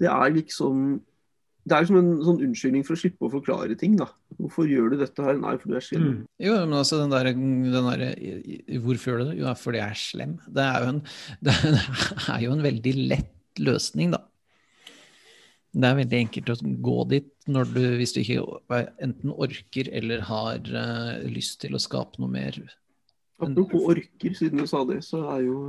[0.00, 1.00] det er liksom
[1.68, 3.98] det er som en sånn unnskyldning for å slippe å forklare ting.
[4.00, 4.08] da.
[4.38, 5.36] Hvorfor gjør du dette her?
[5.40, 6.06] Nei, for du er slem.
[6.06, 6.22] Mm.
[6.40, 8.04] Jo, men altså den der, den der,
[8.80, 9.36] Hvorfor gjør du det?
[9.42, 10.34] Jo, fordi jeg er slem.
[10.48, 11.02] Det er jo en,
[11.46, 14.24] det er jo en veldig lett løsning, da.
[15.70, 20.64] Det er veldig enkelt å gå dit du, hvis du ikke enten orker eller har
[20.74, 22.58] uh, lyst til å skape noe mer.
[23.40, 25.60] Apropos orker, siden du sa det, så er jo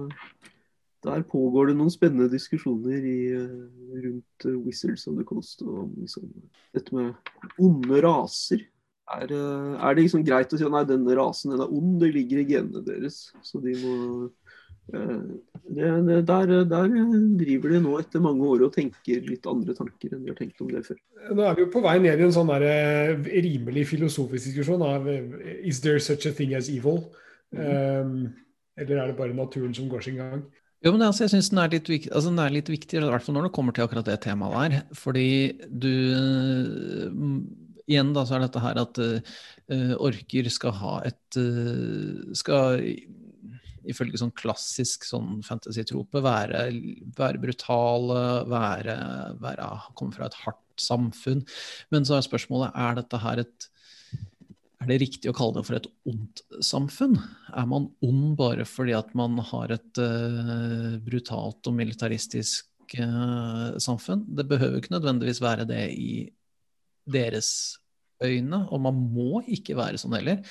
[1.06, 5.64] der pågår det noen spennende diskusjoner i, uh, rundt uh, Wizards of the Coast.
[5.66, 6.28] Og liksom,
[6.76, 8.68] dette med onde raser.
[9.12, 12.14] Er, er, det liksom greit å si at nei, denne rasen den er ond, det
[12.16, 13.26] ligger i genene deres.
[13.44, 14.30] Så de må
[14.94, 15.20] Eh,
[15.76, 16.88] det, det, der, der,
[17.40, 20.62] driver de nå etter mange år og tenker litt andre tanker enn de har tenkt
[20.64, 20.98] om det før.
[21.32, 24.84] Nå er vi jo på vei ned i en sånn der, eh, rimelig filosofisk diskusjon
[24.84, 27.06] av eh, Is there such a thing as evil?
[27.56, 27.62] Mm.
[27.62, 28.12] Um,
[28.80, 30.44] eller er det bare naturen som går sin gang?
[30.82, 33.48] Jo, men altså, jeg synes den altså, den er litt viktig, i hvert fall når
[33.48, 34.86] det kommer til akkurat det temaet der.
[34.98, 35.30] Fordi
[35.70, 35.94] du
[37.92, 42.86] Igjen da, så er dette her at uh, orker skal ha et uh, Skal
[43.90, 46.68] ifølge sånn klassisk sånn fantasy-trope være,
[47.18, 48.98] være, brutale, være,
[49.42, 51.42] være, komme fra et hardt samfunn.
[51.94, 53.68] Men så er spørsmålet er dette her et
[54.82, 57.14] er det riktig å kalle det for et ondt samfunn?
[57.54, 64.26] Er man ond bare fordi at man har et uh, brutalt og militaristisk uh, samfunn?
[64.34, 66.14] Det behøver ikke nødvendigvis være det i
[67.12, 67.52] deres
[68.22, 70.42] øyne, og man må ikke være sånn heller.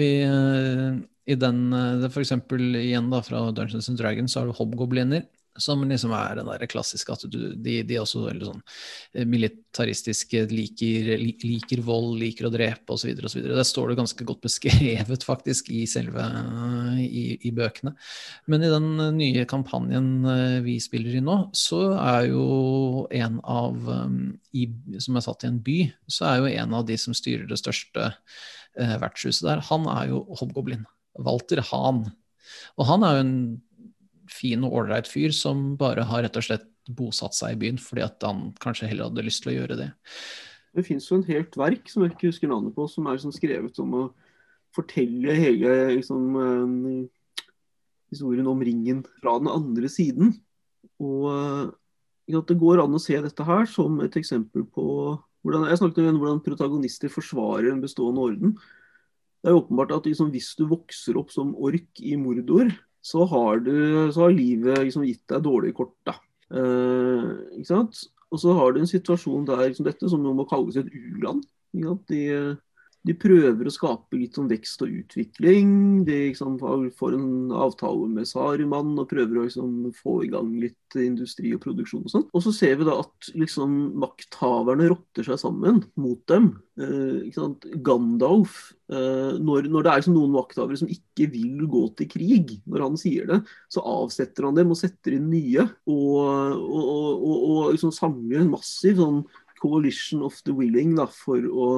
[0.00, 0.96] Vi, uh,
[1.28, 1.62] i den,
[2.08, 5.28] for eksempel igjen da fra Dungeons and Dragons, så har du hobgobliner.
[5.60, 8.62] Som liksom er den der klassiske at du, de, de også veldig sånn
[9.14, 11.12] eh, militaristiske, liker,
[11.44, 13.12] liker vold, liker å drepe osv.
[13.22, 13.44] osv.
[13.46, 16.26] Det står det ganske godt beskrevet faktisk i selve
[17.04, 17.94] i, i, bøkene.
[18.50, 23.78] Men i den nye kampanjen eh, vi spiller i nå, så er jo en av
[24.54, 24.66] i,
[25.02, 25.78] Som er satt i en by,
[26.10, 30.10] så er jo en av de som styrer det største eh, vertshuset der, han er
[30.12, 30.84] jo hobgoblin.
[31.22, 32.04] Walter Hahn.
[32.78, 33.36] Og han er jo en
[34.30, 38.04] fin og ålreit fyr som bare har rett og slett bosatt seg i byen fordi
[38.04, 39.90] at han kanskje heller hadde lyst til å gjøre det.
[40.74, 43.34] Det fins jo en helt verk som jeg ikke husker navnet på, som er liksom
[43.34, 44.04] skrevet om å
[44.74, 47.04] fortelle hele liksom, uh,
[48.10, 50.34] historien om ringen fra den andre siden.
[51.02, 51.70] Og uh,
[52.26, 54.86] det går an å se dette her som et eksempel på
[55.44, 58.54] hvordan, Jeg snakket om hvordan protagonister forsvarer en bestående orden.
[59.44, 62.70] Det er jo åpenbart at liksom, hvis du vokser opp som ork i Mordor,
[63.04, 63.74] så har, du,
[64.12, 65.96] så har livet liksom, gitt deg dårlige kort.
[66.08, 66.16] da.
[66.54, 68.00] Eh, ikke sant?
[68.32, 71.44] Og så har du en situasjon der liksom, dette som må kalles et u-land.
[72.08, 72.22] De,
[73.04, 75.68] de prøver å skape litt sånn vekst og utvikling.
[76.06, 76.56] De liksom,
[76.96, 81.60] får en avtale med Saruman og prøver å liksom, få i gang litt industri og
[81.66, 82.06] produksjon.
[82.06, 82.24] Og sånn.
[82.32, 86.54] Og så ser vi da at liksom, makthaverne rotter seg sammen mot dem.
[86.80, 87.28] Eh,
[87.84, 92.54] Gandalf, eh, når, når, det er liksom, noen makthavere som ikke vil gå til krig,
[92.64, 95.66] når han sier det, så avsetter han dem og setter inn nye.
[95.84, 99.20] Og, og, og, og liksom, samler en massiv sånn
[99.60, 101.68] coalition of the willing da, for å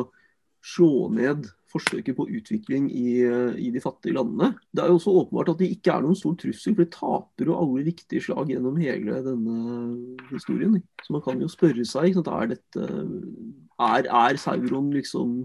[0.67, 3.21] slå ned forsøket på utvikling i,
[3.59, 4.53] i, de fattige landene.
[4.73, 7.51] Det er jo også åpenbart at de ikke er noen stor trussel, for de taper
[7.51, 9.57] jo alle viktige slag gjennom hele denne
[10.31, 10.79] historien.
[11.05, 12.89] Så man kan jo spørre seg er, dette,
[13.91, 15.39] er, er Sauron liksom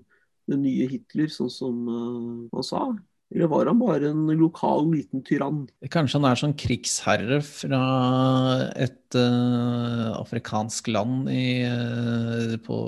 [0.52, 2.86] den nye Hitler, sånn som uh, man sa?
[3.32, 5.64] Eller var han bare en lokal, liten tyrann?
[5.92, 7.80] Kanskje han er sånn krigsherre fra
[8.76, 12.80] et uh, afrikansk land i, uh, på,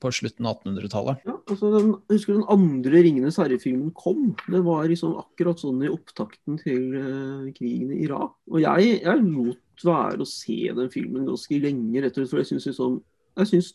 [0.00, 1.26] på, slutten av 1800-tallet?
[1.28, 4.32] Ja, altså den, jeg husker den andre 'Ringenes herre'-filmen kom.
[4.46, 8.38] Det var liksom akkurat sånn i opptakten til uh, krigen i Irak.
[8.48, 12.40] Og jeg, jeg, lot være å se den filmen ganske lenge, rett og slett, for
[12.40, 13.00] jeg syns liksom,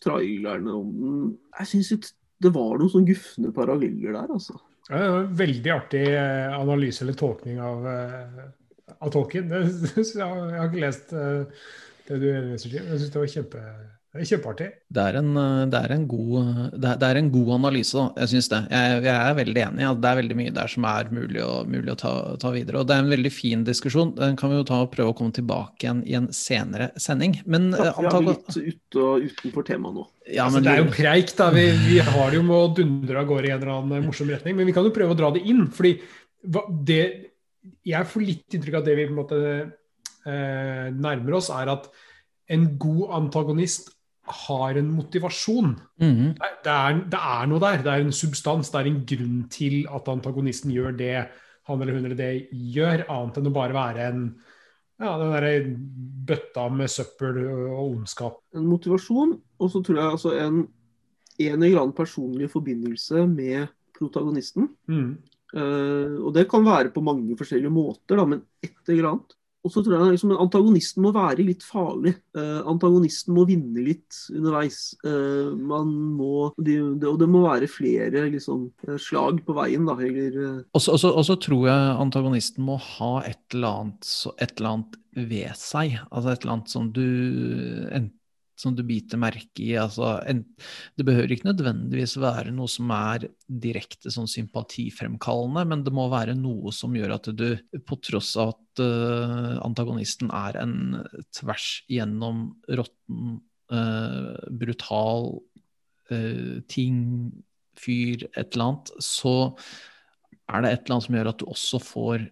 [0.02, 1.20] trailerne om den
[1.58, 4.58] Jeg syns det var noen sånn gufne paralleller der, altså.
[4.88, 8.46] Ja, det var en veldig artig eh, analyse eller tolkning av, eh,
[9.04, 9.50] av tolken.
[9.98, 11.66] Jeg har ikke lest eh,
[12.08, 12.78] det du leser til.
[12.80, 13.64] Jeg syns det var kjempe,
[14.16, 14.66] kjempeartig.
[14.88, 15.34] Det er en,
[15.68, 18.22] det er en, god, det er, det er en god, analyse, da.
[18.22, 18.60] Jeg syns det.
[18.72, 19.82] Jeg, jeg, er veldig enig.
[19.84, 19.90] Ja.
[19.92, 22.80] Det er veldig mye der som er mulig å, mulig å ta, ta, videre.
[22.80, 24.14] Og det er en veldig fin diskusjon.
[24.16, 27.36] Den kan vi jo ta og prøve å komme tilbake igjen i en senere sending.
[27.44, 30.06] Men ja, vi er litt ut og utenfor temaet nå.
[30.24, 31.50] Ja, altså, det er jo preik, da.
[31.52, 34.32] Vi, vi har det jo med å dundre av gårde i en eller annen morsom
[34.32, 34.56] retning.
[34.56, 35.66] Men vi kan jo prøve å dra det inn.
[35.68, 35.98] fordi
[36.88, 37.02] det,
[37.84, 41.76] jeg får litt inntrykk av at det vi på en måte eh, nærmer oss, er
[41.76, 41.88] at
[42.48, 43.92] en god antagonist
[44.46, 45.74] har en motivasjon.
[46.02, 46.32] Mhm.
[46.38, 47.82] Det, det, er, det er noe der.
[47.84, 48.70] Det er en substans.
[48.72, 51.14] Det er en grunn til at antagonisten gjør det
[51.68, 54.22] han eller hun eller det gjør, annet enn å bare være en
[54.98, 55.50] ja, den derre
[56.26, 58.40] bøtta med søppel og ondskap.
[58.58, 60.64] En motivasjon, og så tror jeg altså en,
[61.38, 64.66] en eller annen personlig forbindelse med protagonisten.
[64.90, 65.12] Mm.
[65.54, 69.37] Uh, og det kan være på mange forskjellige måter, da, men et eller annet.
[69.66, 72.12] Og så tror jeg liksom, Antagonisten må være litt farlig.
[72.38, 74.94] Eh, antagonisten må vinne litt underveis.
[75.04, 79.84] Eh, man må, de, det, og det må være flere liksom, eh, slag på veien.
[79.88, 80.64] da, eller...
[80.72, 84.12] også, Og så- og så og så tror jeg antagonisten må ha et eller annet,
[84.40, 84.96] et eller annet
[85.28, 85.98] ved seg.
[86.12, 87.04] Altså et eller annet som du,
[87.92, 88.10] en,
[88.58, 89.72] som du biter merke i.
[89.78, 90.42] Altså en,
[90.98, 96.36] det behøver ikke nødvendigvis være noe som er direkte sånn sympatifremkallende, men det må være
[96.38, 100.78] noe som gjør at du, på tross av at uh, antagonisten er en
[101.34, 102.48] tvers igjennom
[102.80, 103.38] råtten,
[103.74, 105.38] uh, brutal
[106.12, 106.98] uh, ting,
[107.78, 109.36] fyr, et eller annet, så
[110.48, 112.26] er det et eller annet som gjør at du også får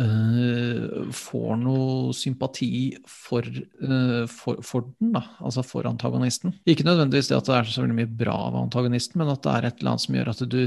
[0.00, 2.70] eh, får noe sympati
[3.08, 3.46] for,
[3.84, 6.54] uh, for, for den, da, altså for antagonisten.
[6.68, 9.52] Ikke nødvendigvis det at det er så veldig mye bra av antagonisten, men at det
[9.56, 10.62] er et eller annet som gjør at du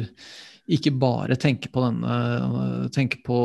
[0.76, 3.40] ikke bare tenker på denne tenker på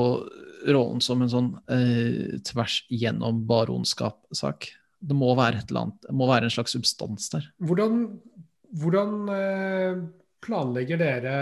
[0.69, 4.71] rollen som en sånn eh, tvers gjennom baronskap-sak.
[5.01, 7.47] Det må være et eller annet, det må være en slags substans der.
[7.65, 8.03] Hvordan,
[8.83, 10.03] hvordan eh,
[10.45, 11.35] planlegger dere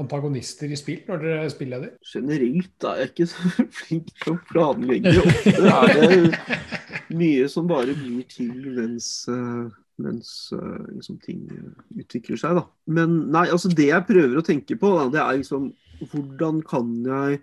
[0.00, 1.94] antagonister i spill når dere er spilleder?
[2.08, 5.14] Generelt er jeg ikke så flink til å planlegge.
[5.22, 9.64] Ofte er det mye som bare blir til mens, eh,
[10.04, 11.72] mens eh, liksom, ting eh,
[12.04, 12.60] utvikler seg.
[12.60, 12.66] Da.
[12.98, 15.72] Men nei, altså det jeg prøver å tenke på, da, det er liksom
[16.10, 17.42] hvordan kan jeg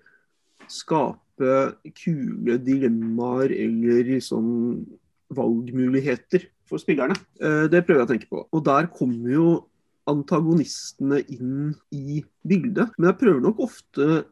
[0.71, 1.51] skape
[1.97, 4.45] kule dilemmaer eller liksom
[5.31, 7.15] valgmuligheter for spillerne?
[7.41, 8.45] Eh, Det prøver jeg å tenke på.
[8.51, 9.47] Og der kommer jo
[10.09, 12.91] antagonistene inn i bildet.
[12.97, 14.23] Men jeg prøver nok ofte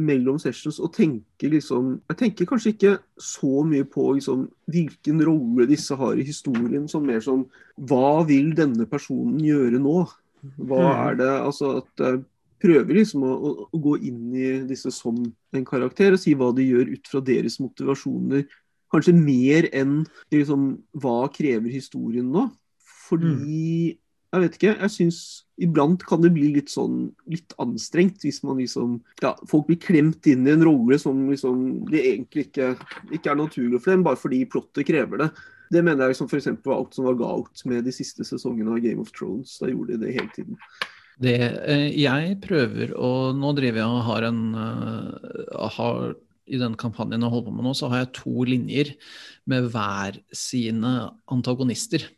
[0.00, 5.66] mellom sessions å tenke liksom Jeg tenker kanskje ikke så mye på liksom hvilken rolle
[5.68, 7.44] disse har i historien, som mer sånn
[7.76, 10.06] Hva vil denne personen gjøre nå?
[10.58, 11.08] Hva Mhm.
[11.10, 12.24] er det Altså at jeg
[12.62, 15.18] prøver liksom å, å, å gå inn i disse som
[15.52, 18.46] en karakter og si hva de gjør ut fra deres motivasjoner.
[18.92, 22.50] Kanskje mer enn liksom, hva krever historien nå?
[23.08, 23.98] Fordi
[24.32, 24.74] jeg vet ikke.
[24.80, 25.18] Jeg syns
[25.62, 30.26] iblant kan det bli litt sånn litt anstrengt hvis man liksom Ja, folk blir klemt
[30.30, 32.72] inn i en rolle som liksom det egentlig ikke,
[33.12, 35.28] ikke er naturlig for dem, bare fordi plottet krever det.
[35.72, 36.50] Det mener jeg som f.eks.
[36.64, 39.54] var alt som var galt med de siste sesongene av Game of Thrones.
[39.60, 40.58] Da gjorde de det hele tiden.
[41.22, 41.36] Det,
[41.68, 46.14] eh, jeg prøver å Nå driver jeg og har en eh, har,
[46.48, 48.94] I den kampanjen jeg holder på med nå, så har jeg to linjer
[49.48, 50.96] med hver sine
[51.32, 52.08] antagonister.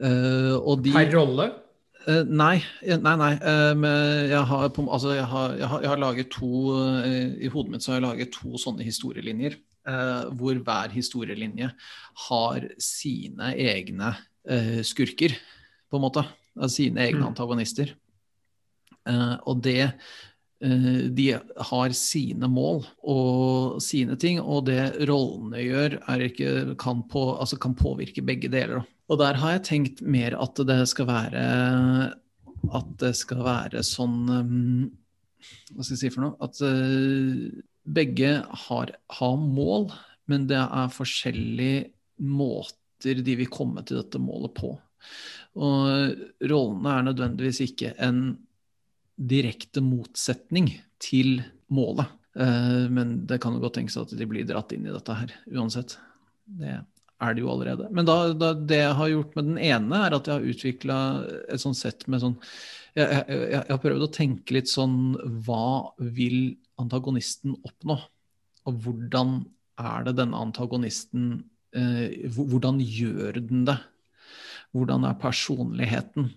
[0.00, 1.48] Eh, og de Per rolle?
[2.08, 3.32] Eh, nei, nei, nei.
[3.38, 6.48] eh, men jeg har, altså jeg, har, jeg, har, jeg har laget to
[7.38, 9.58] I hodet mitt så har jeg laget to sånne historielinjer.
[10.38, 11.72] hvor hver historielinje
[12.28, 14.12] har sine egne
[14.86, 15.34] skurker,
[15.90, 16.22] på en måte.
[16.54, 17.28] Av sine egne Mm.
[17.32, 17.90] antagonister.
[19.46, 19.92] Og det
[20.62, 21.24] De
[21.68, 25.96] har sine mål og sine ting, og det rollene gjør,
[26.28, 28.84] ikke, kan, på, altså kan påvirke begge deler.
[29.10, 31.42] Og der har jeg tenkt mer at det skal være
[32.72, 34.84] At det skal være sånn um,
[35.74, 36.36] Hva skal jeg si for noe?
[36.44, 37.50] At uh,
[37.82, 38.36] begge
[38.68, 39.90] har, har mål,
[40.30, 41.90] men det er forskjellige
[42.22, 44.70] måter de vil komme til dette målet på.
[45.58, 46.12] Og
[46.46, 48.22] rollene er nødvendigvis ikke en
[49.28, 50.70] direkte motsetning
[51.02, 51.40] til
[51.72, 52.10] målet.
[52.38, 55.34] Eh, men det kan jo godt tenkes at de blir dratt inn i dette her
[55.52, 55.96] uansett.
[56.46, 56.78] Det
[57.22, 57.88] er det jo allerede.
[57.94, 60.98] Men da, da, det jeg har gjort med den ene, er at jeg har utvikla
[61.46, 62.38] et sånt sett med sånn
[62.92, 65.14] jeg, jeg, jeg, har prøvd å tenke litt sånn
[65.46, 67.96] Hva vil antagonisten oppnå?
[68.68, 69.38] Og hvordan
[69.80, 71.30] er det denne antagonisten
[71.72, 73.78] eh, Hvordan gjør den det?
[74.76, 76.28] Hvordan er personligheten?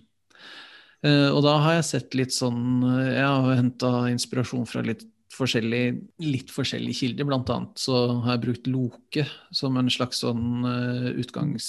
[1.06, 5.04] Eh, og da har jeg sett litt sånn eh, Jeg har henta inspirasjon fra litt
[5.36, 7.28] forskjellige, litt forskjellige kilder.
[7.28, 11.66] Blant annet så har jeg brukt Loke som en slags sånn eh, utgangs,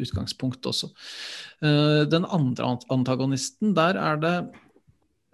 [0.00, 0.88] utgangspunkt også.
[1.60, 4.36] Den andre antagonisten, der er det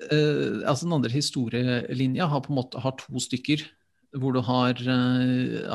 [0.03, 3.63] Altså den andre historielinja har på en måte har to stykker.
[4.19, 4.81] Hvor du har,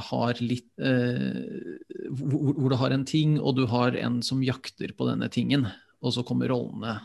[0.10, 5.08] har litt hvor, hvor du har en ting, og du har en som jakter på
[5.08, 5.70] denne tingen.
[6.04, 6.98] Og så kommer rollene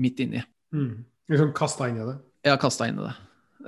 [0.00, 0.42] midt inni.
[0.74, 1.04] Mm.
[1.30, 2.16] Liksom kasta inn i det.
[2.44, 3.14] Ja, kasta inn i det.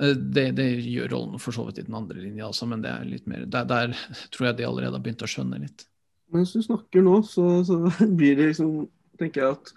[0.01, 2.91] Eh, Det, det gjør rollen for så vidt i den andre linja også, men det
[2.91, 3.95] er litt mer Der, der
[4.31, 5.85] tror jeg de allerede har begynt å skjønne litt.
[6.33, 7.79] Mens du snakker nå, så, så
[8.19, 9.73] blir det liksom tenker jeg at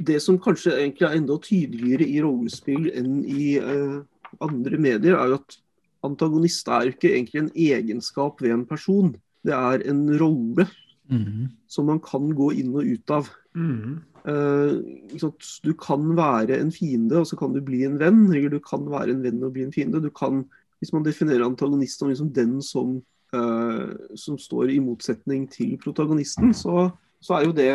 [0.00, 4.00] det som kanskje egentlig er enda tydeligere i rollespill enn i uh,
[4.42, 5.58] andre medier, er jo at
[6.04, 9.12] antagonist er ikke egentlig en egenskap ved en person.
[9.44, 10.66] Det er en rolle
[11.04, 11.50] Mhm.
[11.68, 13.26] som man kan gå inn og ut av.
[13.54, 13.98] Mm.
[14.00, 14.13] Sant?
[14.24, 18.32] Du kan være en fiende, og så kan du bli en venn.
[18.32, 20.00] Eller du kan være en venn og bli en fiende.
[20.00, 20.44] Du kan,
[20.80, 23.02] hvis man definerer antagonist som liksom den som,
[23.34, 27.72] eh, som står i motsetning til protagonisten, så, så er jo det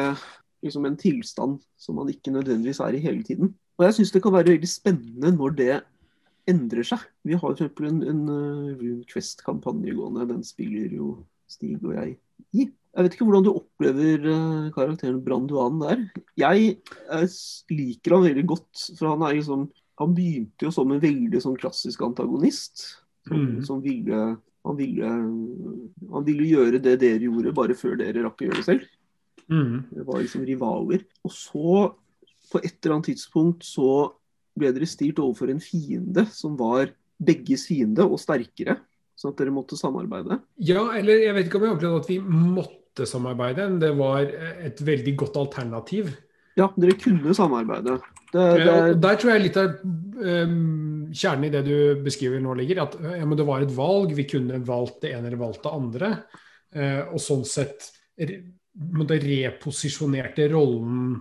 [0.64, 3.54] liksom en tilstand som man ikke nødvendigvis er i hele tiden.
[3.78, 5.82] Og jeg syns det kan være veldig spennende når det
[6.50, 7.04] endrer seg.
[7.24, 7.78] Vi har f.eks.
[7.86, 10.28] en, en uh, Rune Quest-kampanje gående.
[10.34, 11.20] Den spiller jo
[11.50, 12.18] Stig og jeg
[12.54, 12.68] i.
[12.70, 16.04] Jeg vet ikke hvordan du opplever eh, karakteren Branduan der.
[16.40, 17.30] Jeg jeg
[17.70, 19.70] liker han veldig godt, for han er liksom
[20.00, 22.86] Han begynte jo som en veldig sånn klassisk antagonist.
[23.28, 23.66] Som, Mm.
[23.68, 25.08] som ville han ville,
[26.12, 28.88] han ville gjøre det dere gjorde, bare før dere rakk å gjøre det selv.
[29.50, 29.86] Mm.
[29.92, 31.04] Det var liksom rivaler.
[31.24, 31.94] Og så,
[32.52, 34.12] på et eller annet tidspunkt, så
[34.60, 38.78] ble dere stilt overfor en fiende som var begges fiende og sterkere.
[39.20, 40.40] Sånn at dere måtte samarbeide.
[40.64, 43.66] Ja, eller jeg vet ikke om jeg opplevde at vi måtte samarbeide.
[43.68, 46.14] men Det var et veldig godt alternativ.
[46.60, 48.00] Ja, dere kunne samarbeide.
[48.32, 49.80] Det, det, Eh, Der tror jeg litt av
[50.22, 52.84] ehm, kjernen i det du beskriver nå ligger.
[52.86, 55.74] At ja, men det var et valg, vi kunne valgt det ene eller valgt det
[55.74, 56.12] andre.
[56.76, 57.90] Eh, og sånn sett
[58.20, 58.42] re,
[59.00, 61.16] reposisjonerte rollen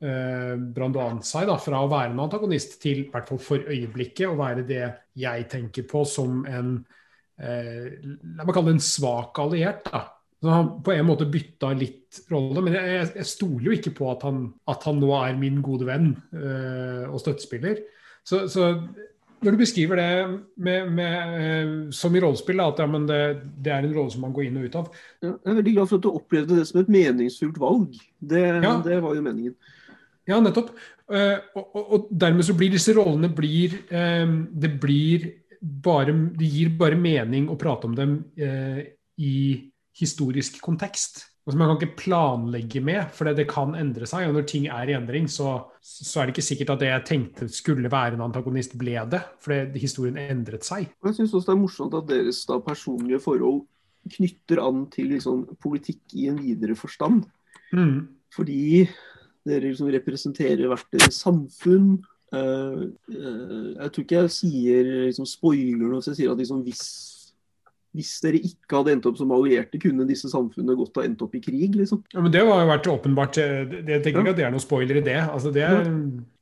[0.00, 4.30] eh, Branduan seg da, fra å være en antagonist til, i hvert fall for øyeblikket,
[4.30, 4.86] å være det
[5.20, 6.78] jeg tenker på som en
[7.40, 8.00] eh,
[8.36, 9.86] La meg kalle det en svak alliert.
[9.90, 10.06] da.
[10.40, 14.08] Så han på en måte bytta litt rolle, men jeg, jeg, stoler jo ikke på
[14.08, 17.82] at han, at han nå er min gode venn eh, og støttespiller.
[18.24, 18.70] Så, så
[19.40, 23.20] når du beskriver det med, med, eh, som i rollespill, at ja, men det,
[23.60, 24.88] det er en rolle som man går inn og ut av,
[25.20, 28.00] jeg er veldig glad for at du opplevde det som et meningsfullt valg.
[28.20, 28.74] Det, Ja.
[28.84, 29.54] det var jo meningen.
[30.28, 30.72] Ja, nettopp.
[31.10, 35.30] Eh, og, og, og dermed så blir disse rollene blir, eh, Det blir
[35.60, 38.80] bare Det gir bare mening å prate om dem eh,
[39.20, 39.34] i
[40.00, 41.26] historisk kontekst.
[41.44, 44.28] Altså Man kan ikke planlegge med, for det, det kan endre seg.
[44.28, 47.06] Og når ting er i endring, så, så er det ikke sikkert at det jeg
[47.08, 49.22] tenkte skulle være en antagonist, ble det.
[49.42, 50.88] For historien endret seg.
[51.04, 53.64] Jeg syns også det er morsomt at deres da personlige forhold
[54.14, 57.24] knytter an til liksom, politikk i en videre forstand.
[57.76, 58.08] Mm.
[58.32, 58.86] Fordi
[59.48, 61.98] dere liksom representerer hvert deres samfunn.
[62.30, 66.82] Eh, eh, jeg tror ikke jeg sier liksom, spoiler når jeg sier at liksom, hvis,
[67.96, 71.34] hvis dere ikke hadde endt opp som allierte, kunne disse samfunnene godt ha endt opp
[71.34, 71.74] i krig.
[71.74, 72.04] liksom.
[72.14, 73.38] Ja, men Det har jo vært åpenbart.
[73.38, 75.20] eh, det- Jeg tenker ikke at det er noen spoiler i det.
[75.26, 75.90] Altså det er,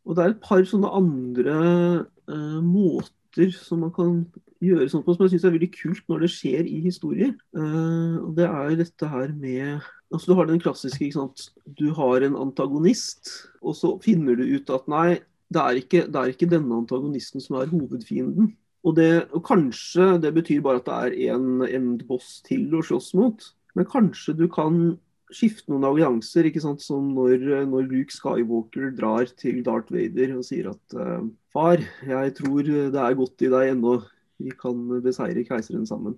[0.07, 4.27] Og det er et par sånne andre uh, måter som man kan
[4.63, 7.35] gjøre sånt på, som jeg syns er veldig kult når det skjer i historier.
[7.55, 11.51] Uh, og det er dette her med Altså Du har den klassiske, ikke sant.
[11.79, 13.29] Du har en antagonist,
[13.61, 15.19] og så finner du ut at nei,
[15.49, 18.53] det er ikke, det er ikke denne antagonisten som er hovedfienden.
[18.87, 23.15] Og, det, og kanskje det betyr bare at det er en endboss til å slåss
[23.19, 23.47] mot.
[23.77, 24.99] Men kanskje du kan
[25.35, 26.83] skifte noen allianser, ikke sant?
[26.85, 32.37] som når, når Luke Skywalker drar til Darth Vader og sier at eh, far, jeg
[32.39, 33.99] tror det er godt i deg ennå,
[34.39, 36.17] vi kan beseire keiseren sammen.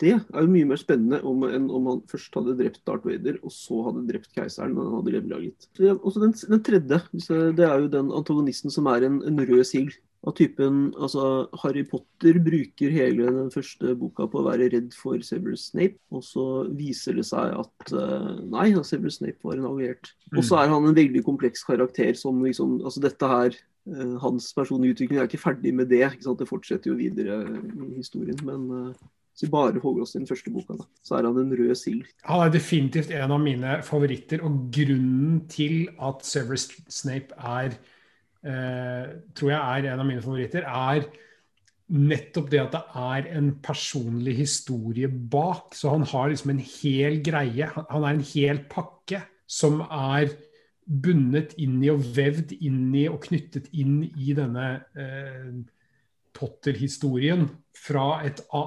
[0.00, 3.36] Det er jo mye mer spennende om, enn om han først hadde drept Darth Vader,
[3.42, 4.74] og så hadde drept keiseren.
[4.76, 7.02] men han hadde Så, også den, den tredje,
[7.56, 9.92] det er jo den antagonisten som er en, en rød sigl.
[10.22, 15.18] Av typen altså Harry Potter bruker hele den første boka på å være redd for
[15.26, 16.44] Severus Snape, og så
[16.78, 20.12] viser det seg at uh, nei, Severus Snape var en alliert.
[20.36, 23.56] Og så er han en veldig kompleks karakter som liksom Altså dette her
[23.90, 26.04] uh, Hans personlige utvikling er ikke ferdig med det.
[26.06, 26.38] ikke sant?
[26.38, 28.38] Det fortsetter jo videre i historien.
[28.46, 29.02] Men eh,
[29.42, 32.04] vi bare holder oss til den første boka, da, så er han en rød sild.
[32.28, 37.76] Han er definitivt en av mine favoritter, og grunnen til at Severus Snape er
[38.46, 41.06] eh, tror jeg er en av mine favoritter, er
[41.92, 45.74] nettopp det at det er en personlig historie bak.
[45.76, 47.68] Så han har liksom en hel greie.
[47.90, 49.20] Han er en hel pakke
[49.50, 50.32] som er
[50.82, 54.68] bundet inn i og vevd inn i og knyttet inn i denne
[54.98, 55.52] eh,
[56.42, 57.46] Potter-historien
[57.78, 58.04] fra,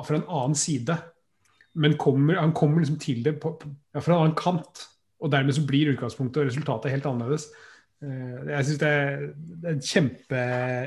[0.08, 0.96] fra en annen side.
[1.76, 3.52] Men kommer, han kommer liksom til det på,
[3.92, 4.86] ja, fra en annen kant.
[5.20, 7.50] Og dermed så blir utgangspunktet og resultatet helt annerledes.
[8.04, 10.42] Eh, jeg syns det, er- en kjempe,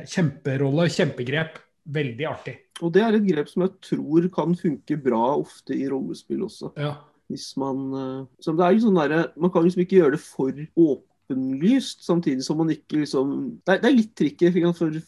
[0.08, 1.60] kjemperolle, kjempegrep.
[1.88, 2.52] Veldig artig.
[2.84, 6.72] Og det er et grep som jeg tror kan funke bra ofte i rollespill også.
[6.76, 6.94] Ja.
[7.32, 10.20] Hvis man eh, så det er jo sånn der, Man kan liksom ikke gjøre det
[10.24, 13.32] for åpenlyst, samtidig som man ikke liksom
[13.64, 15.00] Det er, det er litt tricky, for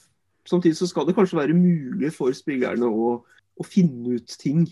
[0.48, 4.64] samtidig så skal det kanskje være mulig for spillerne å, å finne ut ting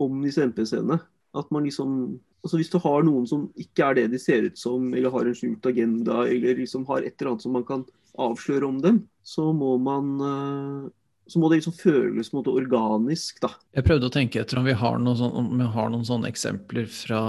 [0.00, 1.00] om disse NPC-ene.
[1.36, 4.56] At man liksom altså Hvis du har noen som ikke er det de ser ut
[4.56, 7.82] som, eller har en skjult agenda, eller liksom har et eller annet som man kan
[8.16, 10.86] avsløre om dem, så må man eh,
[11.30, 13.52] så må det liksom føles måte, organisk, da.
[13.76, 16.30] Jeg prøvde å tenke etter om vi har noen, sånne, om vi har noen sånne
[16.32, 17.20] eksempler fra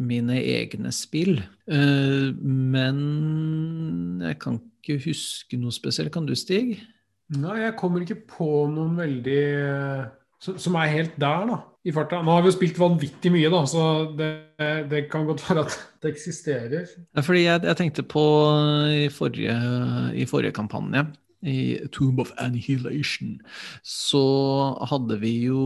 [0.00, 1.36] mine egne spill.
[1.70, 2.98] Uh, men
[4.24, 6.12] jeg kan ikke huske noe spesielt.
[6.14, 6.80] Kan du, Stig?
[7.36, 9.42] Nei, jeg kommer ikke på noen veldig
[10.40, 12.22] som er helt der, da, i farta.
[12.24, 13.82] Nå har vi jo spilt vanvittig mye, da, så
[14.16, 14.30] det,
[14.88, 16.86] det kan godt være at det eksisterer.
[16.88, 18.24] Ja, fordi jeg, jeg tenkte på
[18.88, 19.56] i forrige,
[20.16, 21.04] i forrige kampanje
[21.40, 23.38] i Tomb of Annihilation,
[23.84, 24.24] så
[24.88, 25.60] hadde vi jo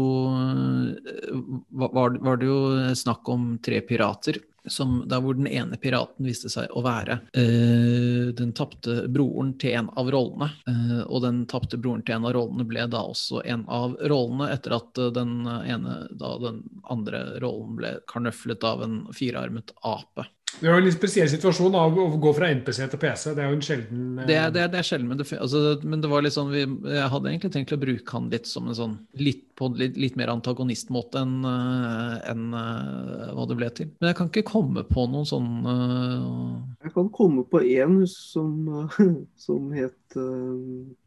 [1.70, 2.58] var, var, det jo
[2.98, 4.38] snakk om tre pirater.
[4.66, 9.76] Som, der hvor den ene piraten viste seg å være uh, den tapte broren til
[9.80, 10.48] en av rollene.
[10.64, 14.48] Uh, og den tapte broren til en av rollene ble da også en av rollene,
[14.54, 20.28] etter at den ene, da den andre rollen ble karnøflet av en firearmet ape.
[20.60, 23.24] Det er jo en litt spesiell situasjon da, å gå fra NPC til PC.
[23.34, 24.28] Det er jo en sjelden eh...
[24.28, 26.52] det, er, det, er, det, er, sjelden, men det, altså, men det var litt sånn
[26.52, 29.98] vi, Jeg hadde egentlig tenkt å bruke han litt som en sånn litt, på litt,
[30.00, 33.90] litt mer antagonistmåte enn uh, en, uh, hva det ble til.
[33.98, 36.60] Men jeg kan ikke komme på noen sånn uh...
[36.86, 38.88] Jeg kan komme på én som,
[39.46, 40.18] som het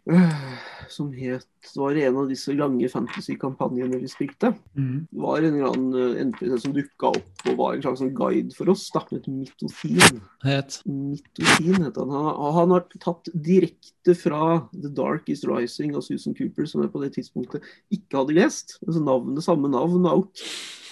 [0.90, 4.54] som het var en av disse lange fantasy-kampanjene vi spilte.
[4.78, 5.08] Mm.
[5.12, 8.56] Det var en eller annen NPC som dukka opp og var en slags sånn guide
[8.56, 8.86] for oss.
[8.96, 10.22] da, Et mitofin.
[10.46, 10.80] Het?
[10.88, 12.14] Mitofin het han.
[12.16, 12.30] han.
[12.60, 17.04] Han har tatt direkte fra The Dark Is Rising av Susan Cooper, som jeg på
[17.04, 18.78] det tidspunktet ikke hadde lest.
[18.88, 20.46] Altså navnet, Samme navn og.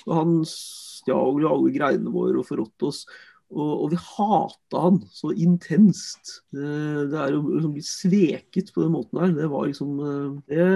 [0.06, 3.06] Og han stjal jo alle greiene våre og forrådte oss.
[3.54, 6.40] Og, og, vi hata han så intenst.
[6.54, 6.72] Det,
[7.12, 10.68] det er jo liksom bli sveket på den måten her, det var liksom eh, det,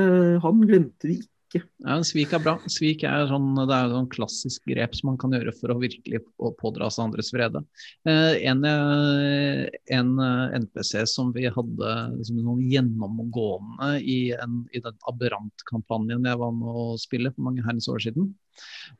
[0.45, 1.63] Han glemte vi ikke.
[1.81, 2.53] Ja, Svik er bra.
[2.69, 6.21] Svik er sånn, det er sånn klassisk grep som man kan gjøre for å virkelig
[6.59, 7.63] pådra seg andres vrede.
[8.05, 9.65] Eh, en, eh,
[9.97, 16.41] en, eh, NPC som vi hadde liksom, noen gjennomgående i, en, i den Aberrant-kampanjen jeg
[16.43, 18.29] var med å spille for mange herrens år siden,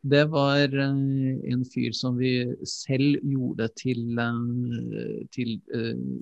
[0.01, 2.34] det var en fyr som vi
[2.68, 4.20] selv gjorde til,
[5.36, 5.55] til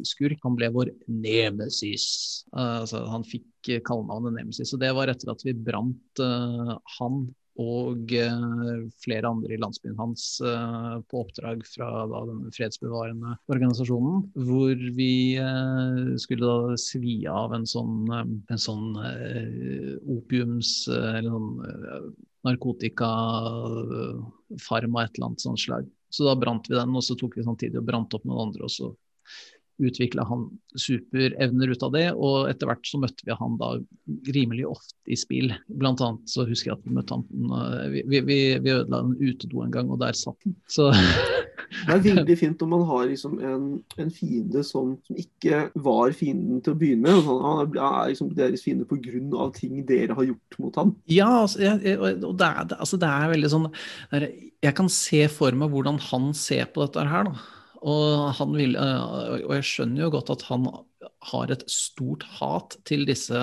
[0.07, 0.39] skurk.
[0.45, 2.07] Han ble vår nemesis.
[2.53, 4.71] Altså, han fikk kallenavnet Nemesis.
[4.73, 6.23] Og det var etter at vi brant
[6.97, 7.27] han
[7.57, 8.11] og
[9.01, 10.25] flere andre i landsbyen hans
[11.09, 14.27] på oppdrag fra da, den fredsbevarende organisasjonen.
[14.45, 15.15] Hvor vi
[16.21, 18.93] skulle da svi av en sånn, en sånn
[20.05, 20.83] opiums...
[20.93, 22.15] eller sånn
[22.47, 25.85] narkotikafarm av et eller annet sånt slag.
[26.09, 28.63] Så da brant vi den, og så tok vi samtidig og brant opp noen andre.
[28.63, 28.95] og så
[29.77, 30.47] utvikla han
[30.77, 33.73] superevner ut av det, og etter hvert så møtte vi han da
[34.33, 35.53] rimelig ofte i spill.
[35.67, 39.15] Blant annet så husker jeg at vi møtte han eh, Vi, vi, vi ødela en
[39.19, 40.57] utedo en gang, og der satt han.
[40.71, 40.89] Så
[41.67, 43.63] Det er veldig fint om man har liksom en,
[43.99, 47.25] en, fiende som, som, ikke var fienden til å begynne med.
[47.25, 49.49] Sånn, han er liksom deres fiende pga.
[49.57, 50.95] ting dere har gjort mot ham.
[51.11, 53.67] Ja, altså, jeg, og det er, altså, det er veldig sånn
[54.63, 57.27] Jeg kan se for meg hvordan han ser på dette her.
[57.27, 59.03] da og, vil, eh,
[59.43, 60.67] og, jeg skjønner jo godt at han
[61.31, 63.37] har et stort hat til disse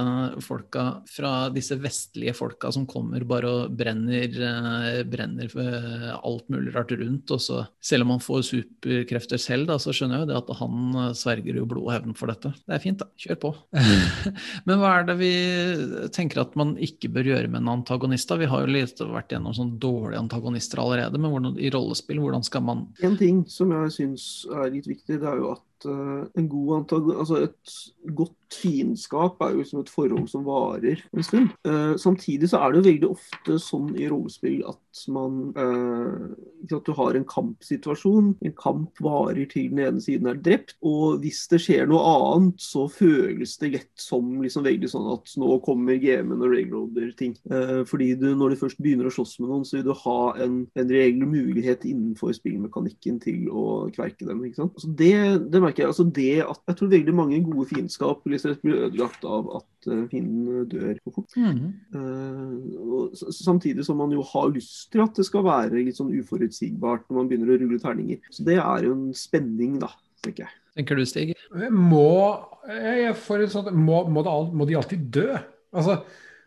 [0.45, 6.75] folka, fra disse vestlige folka som kommer bare og brenner, eh, brenner eh, alt mulig
[6.75, 7.33] rart rundt.
[7.35, 10.55] Og så, selv om han får superkrefter selv, da, så skjønner jeg jo det at
[10.61, 12.55] han eh, sverger jo blod og hevn for dette.
[12.65, 13.11] Det er fint, da.
[13.25, 13.53] Kjør på.
[14.69, 15.35] Men hva er det vi
[16.15, 18.31] tenker at man ikke bør gjøre med en antagonist?
[18.31, 18.41] da?
[18.41, 22.45] Vi har jo litt, vært gjennom sånn dårlige antagonister allerede, men hvordan, i rollespill, hvordan
[22.47, 26.49] skal man En ting som jeg syns er litt viktig, det er jo at en
[26.49, 31.53] god antag altså et godt fiendskap er jo liksom et forhold som varer en stund.
[31.67, 34.81] Uh, samtidig så er det jo veldig ofte sånn i rollespill at
[35.11, 36.35] man uh,
[36.75, 38.35] At du har en kampsituasjon.
[38.47, 40.77] En kamp varer til den ene siden er drept.
[40.87, 45.35] Og hvis det skjer noe annet, så føles det lett som liksom veldig sånn at
[45.41, 47.35] nå kommer GM-en og railroader ting.
[47.51, 50.19] Uh, fordi du, når du først begynner å slåss med noen, så vil du ha
[50.45, 54.43] en, en reell mulighet innenfor spillmekanikken til å kverke dem.
[54.47, 54.75] ikke sant?
[54.79, 55.15] Altså det,
[55.53, 55.93] det merker jeg.
[55.93, 58.25] altså det at Jeg tror veldig mange gode fiendskap
[58.63, 61.37] blir ødelagt av at fienden dør for fort.
[61.37, 61.73] Mm.
[61.95, 67.09] Uh, samtidig som man jo har lyst til at det skal være litt sånn uforutsigbart
[67.09, 68.21] når man begynner å rulle terninger.
[68.33, 69.93] Så det er jo en spenning, da,
[70.25, 70.61] tenker jeg.
[70.75, 71.35] Tenker du, Stig?
[71.71, 72.11] Må,
[72.67, 73.15] jeg,
[73.53, 75.29] sånn, må, må, det, må de alltid dø?
[75.75, 76.01] Altså,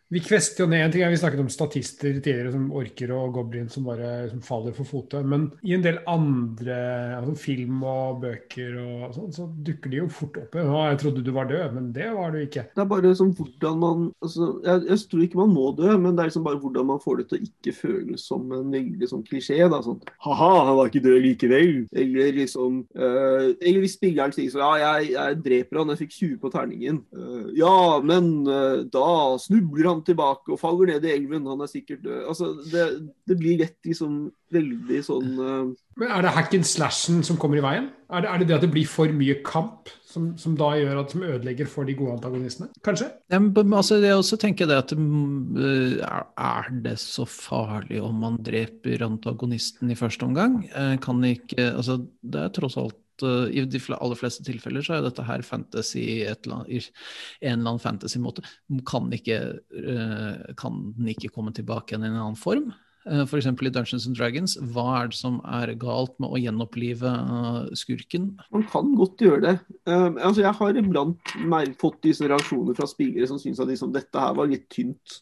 [0.09, 4.29] Vi ned en ting Vi snakket om statister tidligere som orker og goblin som bare
[4.31, 5.19] som faller for fote.
[5.23, 6.77] Men i en del andre
[7.17, 10.55] altså film og bøker og sånn, så dukker de jo fort opp.
[10.55, 12.69] Ja, 'Jeg trodde du var død', men det var du ikke.
[12.71, 16.15] Det er bare sånn hvordan man altså, jeg, jeg tror ikke man må dø, men
[16.15, 19.11] det er liksom bare hvordan man får det til å ikke føles som en veldig
[19.11, 19.59] sånn klisjé.
[19.67, 21.87] da, sånn, Ha-ha, han var ikke død likevel.
[21.91, 26.15] Eller liksom øh, Eller hvis spilleren sier sånn ja, jeg, jeg dreper han, jeg fikk
[26.15, 27.03] 20 på terningen.
[27.11, 31.69] Uh, ja, men uh, da snubler han tilbake og faller ned i elven, han er
[31.71, 32.23] sikkert død.
[32.31, 32.87] Altså, det,
[33.29, 37.63] det blir lett liksom veldig sånn Men Er det hack and slashen som kommer i
[37.65, 37.89] veien?
[38.07, 39.91] Er det, er det det at det blir for mye kamp?
[40.07, 42.69] Som, som, da gjør at som ødelegger for de gode antagonistene?
[42.85, 43.09] Kanskje?
[43.29, 48.39] Ja, men, altså, jeg også tenker det at uh, Er det så farlig om man
[48.41, 50.61] dreper antagonisten i første omgang?
[50.71, 54.97] Uh, kan ikke Altså, det er tross alt uh, I de aller fleste tilfeller så
[54.97, 56.89] er dette her fantasy eller annet,
[57.41, 58.43] en eller annen fantasy-måte.
[58.87, 59.39] Kan, ikke,
[60.59, 62.71] kan den ikke komme tilbake igjen i en annen form?
[63.07, 63.47] Uh, F.eks.
[63.47, 64.57] i Dungeons and Dragons.
[64.73, 68.33] Hva er det som er galt med å gjenopplive eh, skurken?
[68.53, 69.55] Man kan godt gjøre det.
[69.87, 71.37] Altså jeg har iblant
[71.79, 75.21] fått disse reaksjoner fra spillere som syns at liksom, dette her var litt tynt.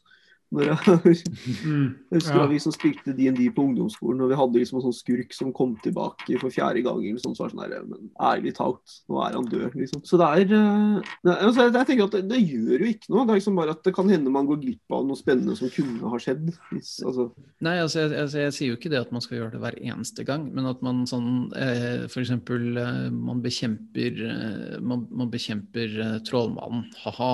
[0.53, 1.15] Når jeg,
[1.65, 2.45] mm, husker ja.
[2.51, 5.73] vi som spilte DND på ungdomsskolen, og vi hadde liksom en sånn skurk som kom
[5.83, 7.01] tilbake for fjerde gang.
[7.01, 10.03] Liksom, så var sånn der, men ærlig talt, nå er han død, liksom.
[10.05, 13.25] Så det er uh, altså, Jeg tenker at det, det, gjør jo ikke noe.
[13.25, 15.71] Det er liksom bare at det kan hende man går glipp av noe spennende som
[15.73, 16.51] kunne ha skjedd.
[16.71, 17.29] Hvis, altså.
[17.65, 19.79] Nei, altså, jeg, altså, jeg, sier jo ikke det at man skal gjøre det hver
[19.81, 22.35] eneste gang, men at man sånn eh, f.eks.
[22.35, 26.87] Eh, man bekjemper eh, man, man bekjemper eh, trollmannen.
[27.03, 27.33] Ha-ha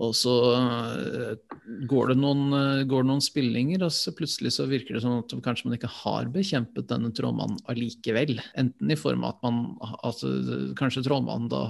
[0.00, 1.56] og så eh,
[1.88, 5.34] går det, noen, eh, går noen, spillinger, og så plutselig så virker det som at
[5.44, 8.38] kanskje man ikke har bekjempet denne trollmannen allikevel.
[8.60, 9.60] Enten i form av at man
[10.00, 10.32] altså,
[10.78, 11.62] Kanskje trollmannen da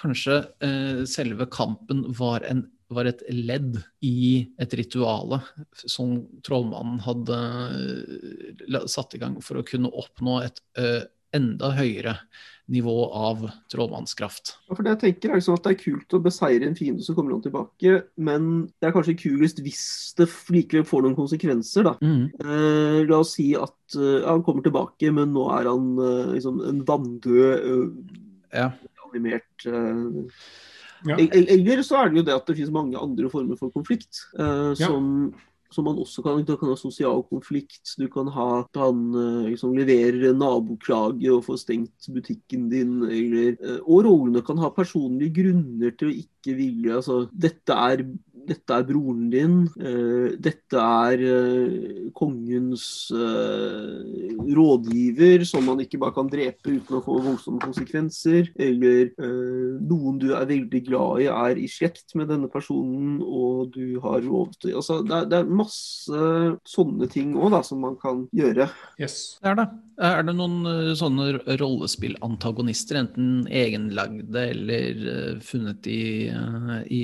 [0.00, 5.40] Kanskje eh, selve kampen var, en, var et ledd i et rituale
[5.80, 7.40] som trollmannen hadde
[8.68, 10.92] eh, satt i gang for å kunne oppnå et ø,
[11.36, 12.18] enda høyere
[12.70, 13.42] nivå av
[13.72, 14.54] trollmannskraft.
[14.68, 17.04] Ja, for det jeg tenker er liksom at Det er kult å beseire en fiende,
[17.04, 17.96] som kommer han tilbake.
[18.16, 18.48] Men
[18.80, 19.82] det er kanskje kulest hvis
[20.18, 21.88] det likevel får noen konsekvenser.
[21.90, 21.96] da.
[22.00, 22.30] Mm.
[22.44, 26.62] Eh, la oss si at uh, han kommer tilbake, men nå er han uh, liksom
[26.66, 28.18] en vanndød, uh,
[28.54, 28.70] ja.
[29.10, 29.70] animert
[31.06, 31.16] ja.
[31.16, 34.18] Eller så er det jo det at det finnes mange andre former for konflikt.
[34.76, 35.30] som
[35.70, 37.94] som man også kan, du kan ha sosial konflikt.
[37.98, 39.04] Du kan ha at han
[39.46, 42.96] liksom, leverer nabokrage og får stengt butikken din.
[43.06, 46.96] Eller, eh, og rollene kan ha personlige grunner til å ikke vilje.
[46.98, 48.04] Altså, dette er
[48.48, 52.84] dette er broren din, uh, dette er uh, kongens
[53.14, 54.00] uh,
[54.56, 58.50] rådgiver, som man ikke bare kan drepe uten å få voldsomme konsekvenser.
[58.60, 59.12] Eller
[59.80, 64.22] noen du er veldig glad i, er i slekt med denne personen, og du har
[64.24, 66.24] lovet altså, det, er, det er masse
[66.68, 68.68] sånne ting òg som man kan gjøre.
[69.00, 69.36] Yes.
[69.42, 69.68] Det er det.
[70.00, 76.30] Er det noen sånne rollespillantagonister, enten egenlagde eller funnet i,
[76.88, 77.02] i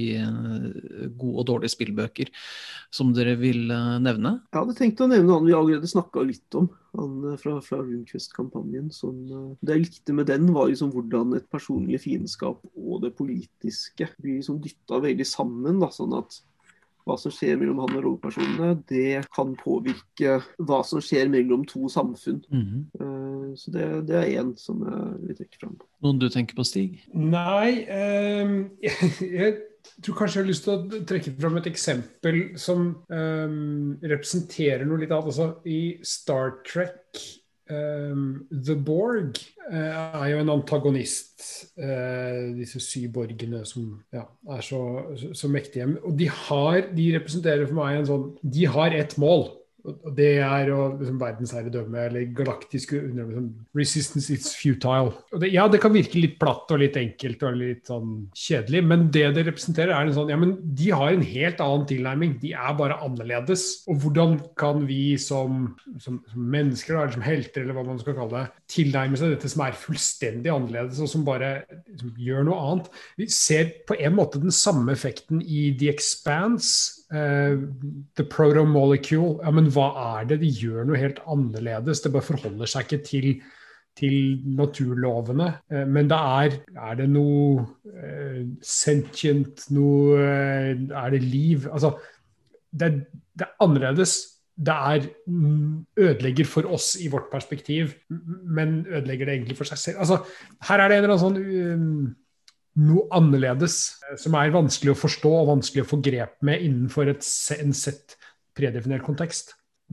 [1.27, 2.33] gode og dårlige spillbøker
[2.95, 4.39] som dere vil eh, nevne?
[4.53, 6.69] Jeg hadde tenkt å nevne han vi allerede snakka litt om.
[6.97, 8.91] Han eh, fra, fra Runquest-kampanjen.
[8.95, 14.11] Eh, det jeg likte med den, var liksom hvordan et personlig fiendskap og det politiske
[14.21, 15.83] blir liksom dytta veldig sammen.
[15.83, 16.41] Da, sånn at
[17.07, 21.87] hva som skjer mellom han og rollepersonene, det kan påvirke hva som skjer mellom to
[21.93, 22.43] samfunn.
[22.51, 23.55] Mm -hmm.
[23.57, 25.77] Så det, det er én som jeg vil trekke fram.
[26.05, 27.01] Noen du tenker på, Stig?
[27.15, 27.87] Nei,
[28.43, 28.71] um,
[29.39, 29.55] jeg,
[29.97, 34.85] jeg tror kanskje jeg har lyst til å trekke fram et eksempel som um, representerer
[34.85, 35.31] noe litt annet.
[35.33, 37.23] Altså, I Star Trek
[37.71, 41.39] um, The Borg uh, er jo en antagonist.
[41.79, 44.83] Uh, disse syborgene som ja, er så,
[45.19, 45.89] så, så, mektige.
[46.03, 49.49] Og de har, de representerer for meg en sånn De har ett mål.
[49.87, 55.13] Og det er å liksom, verdensherredømme eller galaktisk liksom, Resistance is futile.
[55.39, 59.07] Det, ja, det kan virke litt platt og litt enkelt og litt sånn kjedelig, men
[59.15, 62.37] det det representerer, er en sånn Ja, men de har en helt annen tilnærming.
[62.43, 63.67] De er bare annerledes.
[63.91, 68.19] Og hvordan kan vi som, som, som mennesker, eller som helter, eller hva man skal
[68.19, 71.53] kalle det, tilnærme seg dette som er fullstendig annerledes, og som bare
[71.95, 72.93] som gjør noe annet?
[73.21, 77.71] Vi ser på en måte den samme effekten i The Expanse Uh,
[78.17, 80.41] the proto-molecule, ja, men hva er det?
[80.41, 82.01] De gjør noe helt annerledes.
[82.03, 83.29] Det bare forholder seg ikke til,
[83.95, 84.17] til
[84.59, 85.53] naturlovene.
[85.71, 91.71] Uh, men det er Er det noe uh, sentient, noe Er det liv?
[91.71, 91.95] Altså,
[92.75, 92.91] det,
[93.39, 94.19] det, er annerledes.
[94.59, 95.07] Det er
[95.95, 100.03] ødelegger for oss i vårt perspektiv, men ødelegger det egentlig for seg selv.
[100.03, 100.25] Altså,
[100.67, 102.15] her er det en eller annen sånn
[102.77, 107.05] noe annerledes, eh, som er vanskelig å forstå og vanskelig å få grep med innenfor
[107.13, 107.25] et,
[107.57, 108.07] en sett
[108.57, 109.47] predefinert kontekst.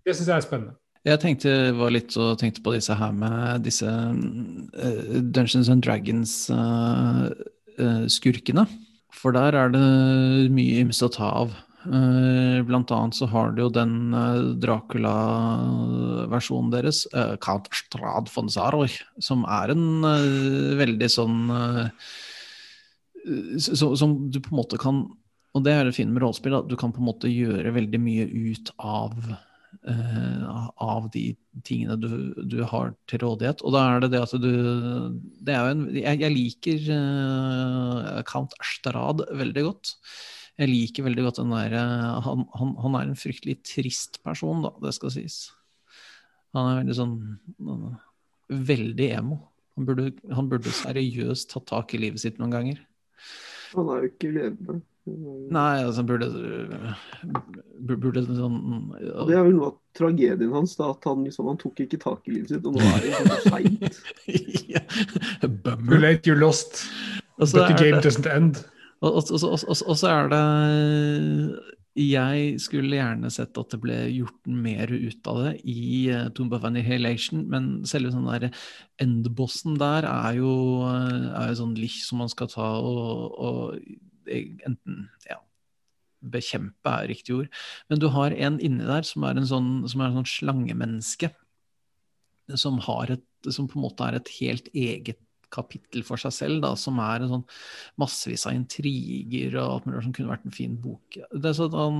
[0.03, 0.73] Det syns jeg er spennende.
[1.03, 8.63] Jeg tenkte, var litt og tenkte på disse her med disse uh, Dungeons and Dragons-skurkene.
[8.63, 8.67] Uh,
[9.11, 9.83] For der er det
[10.55, 11.51] mye ymse å ta av.
[11.83, 14.15] Blant annet så har du jo den
[14.63, 17.03] Dracula-versjonen deres,
[17.43, 18.87] Count Strad von Saroi,
[19.19, 19.99] som er en
[20.79, 21.51] veldig sånn
[23.59, 25.05] Som du på en måte kan
[25.53, 27.99] Og det er det fine med rollespill, at du kan på en måte gjøre veldig
[28.01, 29.13] mye ut av
[29.89, 31.33] uh, av de
[31.65, 33.63] tingene du, du, har til rådighet.
[33.63, 34.53] Og da er det det at du
[35.43, 39.95] det er jo en, jeg, jeg liker uh, Count Ashtarad veldig godt.
[40.61, 44.65] Jeg liker veldig godt den der uh, han, han, han, er en fryktelig trist person,
[44.65, 45.43] da, det skal sies.
[46.53, 47.19] Han er veldig sånn
[48.53, 49.37] Veldig emo.
[49.77, 52.81] Han burde, han burde seriøst tatt tak i livet sitt noen ganger.
[53.73, 54.81] Han er jo ikke levende.
[55.03, 56.29] Nei, altså burde
[57.83, 59.25] Burde sånn ja.
[59.27, 62.29] Det er vel noe av tragedien hans, da, at han, liksom, han tok ikke tak
[62.29, 63.99] i livet sitt, og nå er det for seint.
[65.43, 66.85] Too late, you're lost.
[67.37, 68.63] But the game det, doesn't end.
[69.03, 70.43] Og, og, og, og, så er det
[71.93, 76.55] Jeg skulle gjerne sett at det ble gjort mer ut av det i uh, Tomb
[76.57, 78.47] of Annihilation, men selve sånn der
[79.03, 80.53] endbossen der er jo,
[80.89, 83.77] er jo sånn lich som man skal ta og, og
[84.25, 85.37] enten ja,
[86.33, 90.01] bekjempe er riktig ord, men du har en inni der som er en sånn, som
[90.01, 91.29] er en sånn slangemenneske.
[92.59, 93.23] Som, et,
[93.55, 95.21] som på en måte er et helt eget
[95.53, 97.43] kapittel for seg selv, da, som er en sånn
[98.01, 101.19] massevis av intriger og alt mulig som kunne vært en fin bok.
[101.59, 101.99] Sånn,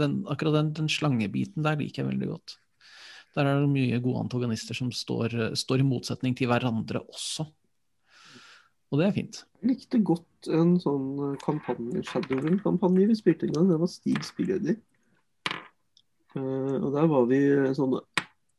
[0.00, 2.58] den, akkurat den, den, slangebiten der liker jeg veldig godt.
[3.36, 7.46] Der er det mye gode antagonister som står, står i motsetning til hverandre også.
[8.88, 9.42] Og det er fint.
[9.60, 13.68] Jeg likte godt en sånn eh, kampanje, Shadowrun-kampanje vi spilte en gang.
[13.68, 14.78] Det var Stig spilleder.
[16.36, 17.40] Uh, og der var vi
[17.76, 18.02] sånne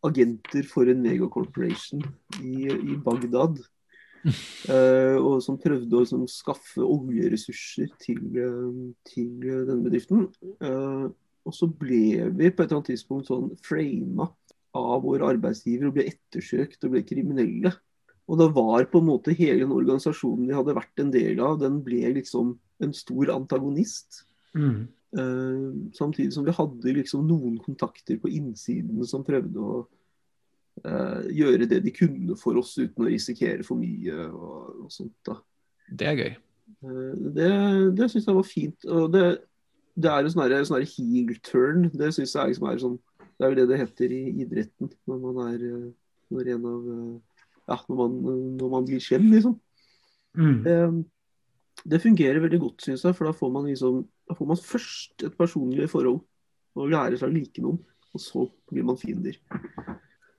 [0.05, 2.03] agenter for en megacorporation
[2.41, 3.59] i, i Bagdad.
[4.25, 10.27] Uh, og som prøvde å liksom, skaffe oljeressurser til, uh, til denne bedriften.
[11.49, 14.27] og så ble vi på et eller annet tidspunkt sånn frama
[14.77, 17.71] av våre arbeidsgivere og ble ettersøkt og ble kriminelle.
[18.29, 21.57] Og da var på en måte hele den organisasjonen vi hadde vært en del av,
[21.61, 22.53] den ble liksom
[22.83, 24.23] en stor antagonist.
[24.53, 24.87] Mm.
[25.17, 29.79] Uh, samtidig som vi hadde liksom noen kontakter på innsiden som prøvde å
[30.83, 35.15] gjøre det de kunne for oss uten å risikere for mye og, og sånt.
[35.27, 35.39] da.
[35.89, 36.33] Det er gøy.
[36.85, 37.49] Uh, det
[37.97, 38.85] det syns jeg var fint.
[38.85, 39.23] og det,
[39.99, 41.89] det er en sånn, sånn heel turn.
[41.93, 42.99] Det synes jeg liksom er sånn
[43.39, 45.65] Det er jo det det heter i idretten når man er
[46.29, 46.87] når en av
[47.69, 48.17] ja, når, man,
[48.57, 49.55] når man blir kjent, liksom.
[50.37, 50.63] Mm.
[50.65, 50.77] Det,
[51.93, 53.15] det, fungerer veldig godt, syns jeg.
[53.17, 56.19] For da får man liksom da får man først et personlig forhold
[56.77, 57.79] og lærer seg å like noen.
[58.13, 59.37] Og så blir man fiender.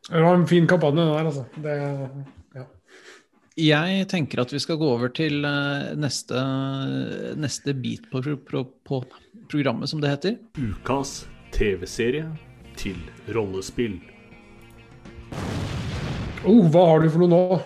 [0.09, 1.45] Det var en fin kampanje, den der, altså.
[1.55, 1.75] Det,
[2.57, 2.67] ja.
[3.61, 6.45] Jeg tenker at vi skal gå over til eh, neste,
[7.37, 9.03] neste bit på, på, på
[9.51, 10.39] programmet, som det heter.
[10.57, 12.31] Ukas TV-serie
[12.81, 12.97] til
[13.35, 13.99] rollespill.
[16.49, 17.61] Oh, hva har du for noe nå?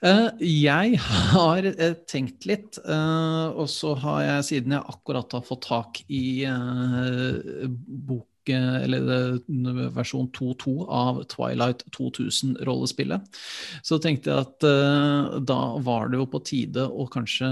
[0.00, 5.44] Uh, jeg har uh, tenkt litt, uh, og så har jeg, siden jeg akkurat har
[5.44, 13.20] fått tak i bok eller versjon 2.2 av Twilight 2000-rollespillet.
[13.82, 17.48] Så tenkte jeg at uh, da var det jo på tide å kanskje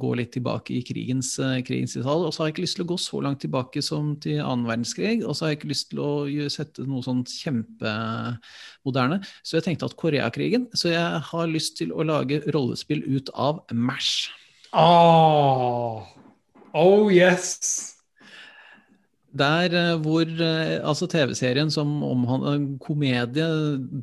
[0.00, 1.96] gå litt tilbake i krigens, uh, krigens.
[2.00, 4.68] Og så har jeg ikke lyst til å gå så langt tilbake som til annen
[4.68, 6.12] verdenskrig, og så har jeg ikke lyst til å
[6.52, 9.22] sette noe sånn kjempemoderne.
[9.42, 10.68] Så jeg tenkte at Koreakrigen.
[10.74, 14.30] Så jeg har lyst til å lage rollespill ut av Mash.
[14.72, 16.06] Oh,
[16.72, 18.01] oh yes!
[19.32, 23.46] Der eh, hvor eh, altså TV-serien som omhandler komedie,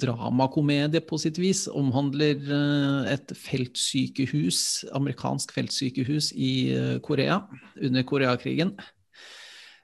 [0.02, 6.54] dramakomedie på sitt vis, omhandler eh, et feltsykehus, amerikansk feltsykehus i
[7.06, 7.44] Korea
[7.82, 8.74] under Koreakrigen.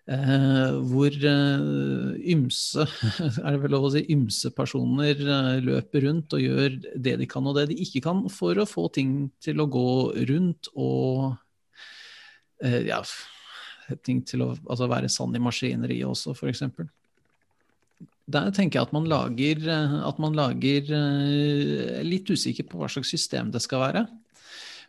[0.06, 1.16] hvor
[2.30, 2.84] ymse,
[3.44, 5.18] er det vel lov å si, ymse personer
[5.66, 8.86] løper rundt og gjør det de kan og det de ikke kan for å få
[8.94, 9.96] ting til å gå
[10.30, 11.34] rundt og
[12.62, 13.02] ja,
[14.06, 16.64] ting til å altså være sann i maskineriet også, f.eks.
[18.26, 22.90] Der tenker jeg at man lager, eh, at man lager eh, Litt usikker på hva
[22.90, 24.06] slags system det skal være.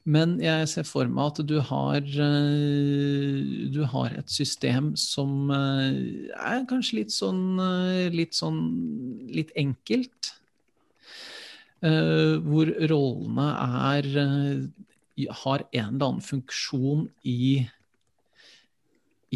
[0.07, 6.65] Men jeg ser for meg at du har, eh, du har et system som er
[6.71, 7.59] kanskje litt sånn
[8.15, 8.61] litt, sånn,
[9.35, 10.33] litt enkelt.
[11.83, 13.49] Hvor rollene
[13.93, 14.07] er
[15.43, 17.67] har en eller annen funksjon i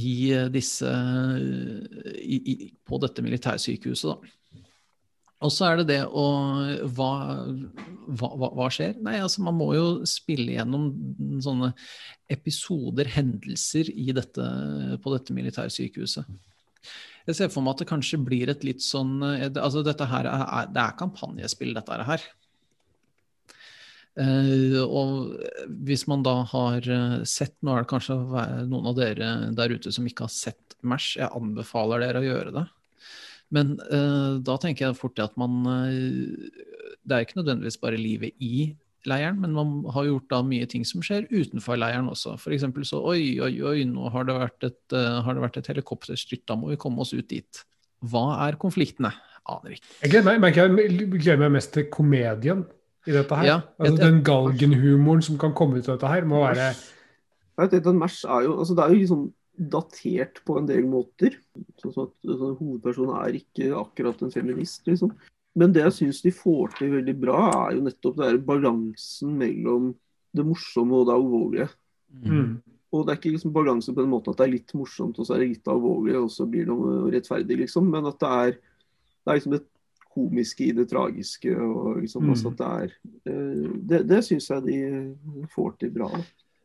[0.00, 0.90] i eh, disse
[2.20, 4.36] i, i, På dette militærsykehuset, da.
[5.40, 6.24] Og så er det det å
[6.92, 7.10] hva,
[8.12, 8.28] hva,
[8.58, 8.98] hva, skjer?
[9.00, 10.90] Nei, altså man må jo spille gjennom
[11.40, 11.70] sånne
[12.28, 13.88] episoder, hendelser,
[14.18, 14.48] dette,
[15.00, 16.28] på dette militærsykehuset.
[17.28, 20.28] Jeg ser for meg at det kanskje blir et litt sånn eh, Altså dette her
[20.28, 22.28] er, er- det er kampanjespill, dette her.
[24.18, 25.38] Eh, og
[25.86, 28.16] hvis man da har eh, sett Nå er det kanskje
[28.66, 31.16] noen av dere der ute som ikke har sett MASH.
[31.20, 32.66] Jeg anbefaler dere å gjøre det.
[33.54, 38.72] Men eh, da tenker jeg fort at man Det er ikke nødvendigvis bare livet i
[39.08, 42.34] leiren, men man har gjort da mye ting som skjer utenfor leiren også.
[42.36, 42.66] F.eks.
[42.84, 46.58] så oi, oi, oi, nå har det vært et, har det vært et helikopterstyrt, da
[46.60, 47.62] må vi komme oss ut dit.
[48.12, 49.14] Hva er konfliktene?
[49.48, 49.88] Aner ikke.
[50.02, 52.66] Jeg gleder meg, jeg gleder meg mest til komedien
[53.08, 53.46] i dette her.
[53.46, 56.72] Ja, altså, et- den galgenhumoren som kan komme ut av dette her, må være
[57.60, 59.24] at Mash er jo, altså det er jo liksom
[59.70, 61.36] datert på en del måter.
[61.82, 65.12] Sånn at altså, Hovedpersonen er ikke akkurat en feminist, liksom.
[65.58, 69.90] Men det jeg syns de får til veldig bra, er jo nettopp det balansen mellom
[70.36, 71.70] det morsomme og det alvorlige.
[72.24, 72.60] mm.
[72.92, 75.26] Og det er ikke liksom balanse på den måten at det er litt morsomt, og
[75.26, 77.86] så er det litt alvorlig, og så blir det rettferdig, liksom.
[77.90, 79.60] Men at det er, det er liksom det
[80.10, 82.30] komiske i det tragiske, og liksom Mm.
[82.34, 82.90] altså at det er
[83.26, 86.10] eh, Det, det syns jeg de får til bra.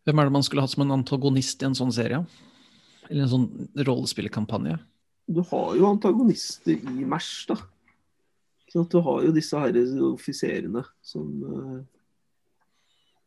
[0.06, 2.26] Hvem er det man skulle hatt som en antagonist i en sånn serie?
[3.10, 4.80] Eller en sånn rollespillkampanje?
[5.28, 7.56] Du har jo antagonister i MASH, da.
[8.76, 9.72] At du har jo disse her
[10.04, 11.80] offiserene som uh,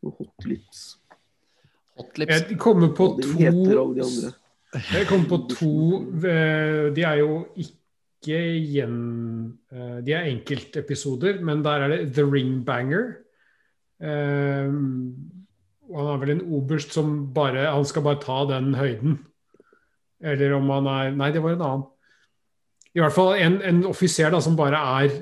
[0.05, 0.99] Hotlips.
[1.97, 2.43] Hotlips.
[2.49, 3.33] Jeg kommer på to.
[4.93, 5.71] Jeg kommer på to
[6.21, 7.75] eh, De er jo ikke
[8.27, 8.97] gjen...
[9.71, 13.15] eh, De er enkeltepisoder, men der er det The Ring Banger.
[14.01, 14.67] Eh,
[15.89, 19.17] han er vel en oberst som bare Han skal bare ta den høyden.
[20.21, 21.87] Eller om han er Nei, det var en annen.
[22.95, 25.13] I hvert fall en, en offiser som bare er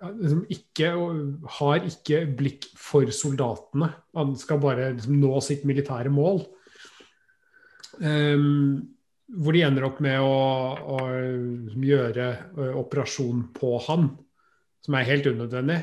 [0.00, 0.90] liksom ikke,
[1.58, 3.90] har ikke blikk for soldatene.
[4.16, 6.42] Han skal bare liksom, nå sitt militære mål.
[8.00, 8.88] Um,
[9.38, 10.34] hvor de ender opp med å,
[10.96, 10.98] å
[11.78, 12.28] gjøre
[12.80, 14.10] operasjon på han,
[14.84, 15.78] som er helt unødvendig.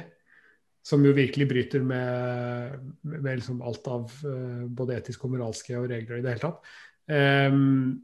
[0.88, 4.12] Som jo virkelig bryter med, med, liksom alt av
[4.72, 6.70] både etiske og moralske og regler i det hele tatt.
[7.08, 7.98] Um,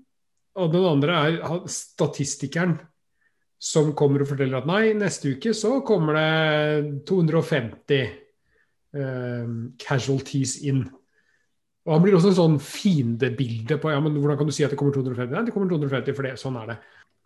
[0.60, 1.38] og den andre er
[1.72, 2.76] statistikeren
[3.64, 8.04] som kommer og forteller at nei, neste uke så kommer det 250
[9.00, 10.84] um, casualties inn.
[11.84, 14.71] Og Han blir også en sånn fiendebilde på ja, men hvordan kan du si at
[14.71, 15.34] det kommer 250?
[15.36, 16.36] Nei, det kommer 250 for det.
[16.39, 16.77] Sånn er det.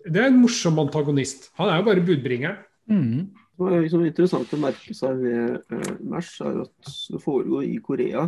[0.08, 1.52] Det er en morsom antagonist.
[1.60, 2.64] Han er jo bare budbringeren.
[2.90, 3.28] Mm.
[3.58, 7.78] Det er liksom interessant å merke seg ved uh, MASH, er at det foregår i
[7.84, 8.28] Korea.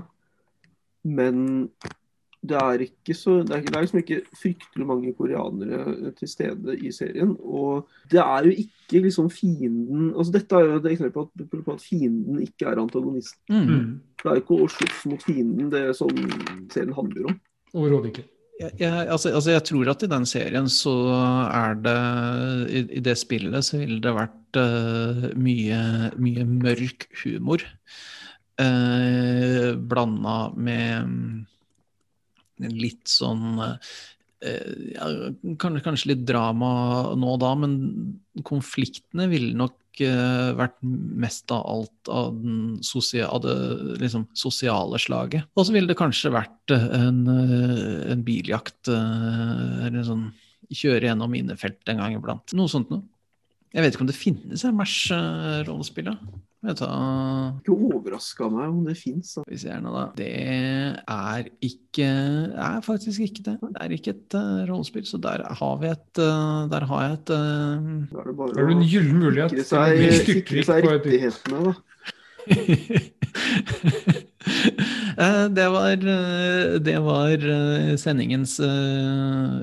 [1.07, 1.43] Men
[2.40, 6.78] det er ikke så Det er, det er liksom ikke fryktelig mange koreanere til stede
[6.80, 7.36] i serien.
[7.40, 11.64] Og det er jo ikke liksom fienden altså Dette er jo et eksempel på at,
[11.66, 13.44] på at fienden ikke er antagonisten.
[13.50, 14.00] Mm.
[14.24, 16.12] Det er jo ikke å slåss mot fienden det er som
[16.72, 17.40] serien handler om.
[17.74, 18.28] Overhodet ikke.
[18.60, 20.94] Jeg, jeg, altså, altså jeg tror at i den serien så
[21.48, 22.00] er det
[22.68, 25.84] I, i det spillet så ville det vært uh, mye,
[26.20, 27.64] mye mørk humor.
[28.60, 31.38] Uh, blanda med mm,
[32.60, 35.10] litt sånn eh, ja,
[35.62, 36.72] kanskje, litt drama
[37.20, 37.78] nå og da, men
[38.47, 43.55] konfliktene ville nok eh, vært mest av alt av, den sosia, av det
[44.03, 45.47] liksom, sosiale slaget.
[45.55, 50.30] Og så ville det kanskje vært eh, en, en biljakt, eller sånn
[50.70, 52.53] kjøre gjennom innefelt en gang iblant.
[52.57, 53.05] Noe sånt noe.
[53.70, 56.15] Jeg vet ikke om det finnes en Mash-rollespill, da.
[56.59, 59.38] Vet Ikke overraska meg om det fins.
[59.47, 63.53] Det er ikke er faktisk ikke det.
[63.61, 67.13] Det er ikke et uh, rollespill, så der har vi et uh, Der har jeg
[67.13, 67.38] et uh,
[68.09, 70.67] Da er det bare er det du en gyllen mulighet til å bli sikre styrtrik
[70.67, 71.74] seg på et rettighetene, da.
[75.20, 75.99] Eh, det var,
[76.80, 77.41] det var
[77.99, 79.57] sendingens eh,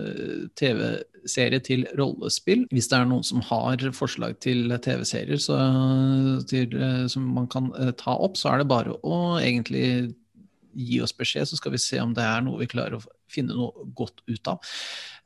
[1.27, 2.67] TV-serie til rollespill.
[2.71, 8.17] Hvis det er noen som har forslag til TV-serier eh, som man kan eh, ta
[8.17, 10.15] opp, så er det bare å egentlig
[10.77, 13.57] gi oss beskjed, så skal vi se om det er noe vi klarer å finne
[13.57, 14.61] noe godt ut av.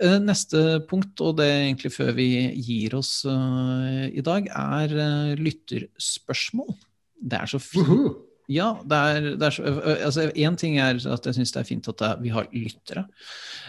[0.01, 6.75] Eh, Neste punkt, og det er egentlig før vi gir oss i dag, er lytterspørsmål.
[7.21, 8.27] Det er så fint.
[8.51, 11.69] Ja, det er, det er så, altså Én ting er at jeg syns det er
[11.69, 13.05] fint at vi har lyttere.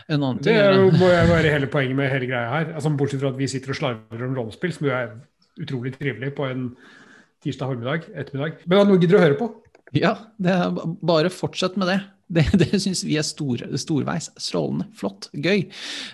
[0.08, 2.72] En annen ting er Det må jo være hele poenget med hele greia her.
[2.74, 5.14] Altså, bortsett fra at vi sitter og slarver om rollespill, som jo er
[5.62, 6.72] utrolig trivelig på en
[7.46, 8.64] tirsdag formiddag, ettermiddag.
[8.66, 9.52] Men at noen gidder å høre på.
[9.98, 10.58] Ja, det
[11.04, 12.00] bare fortsett med det.
[12.32, 14.32] Det, det syns vi er stor, storveis.
[14.40, 15.68] Strålende, flott, gøy.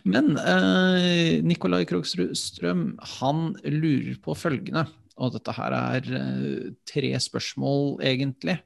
[0.10, 2.90] Men eh, Nikolai Krogsrud Strøm,
[3.20, 4.88] han lurer på følgende.
[5.18, 8.58] Og dette her er eh, tre spørsmål, egentlig.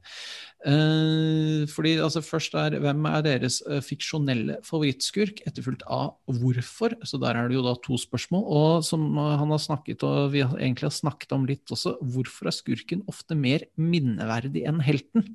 [0.61, 6.97] Eh, fordi altså først er hvem er deres eh, fiksjonelle favorittskurk, etterfulgt av hvorfor.
[7.07, 8.43] Så der er det jo da to spørsmål.
[8.45, 12.57] Og som han har snakket og vi egentlig har snakket om litt også, hvorfor er
[12.57, 15.31] skurken ofte mer minneverdig enn helten?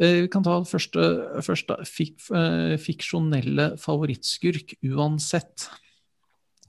[0.00, 1.02] Vi kan ta første,
[1.44, 5.66] første eh, fiksjonelle favorittskurk uansett.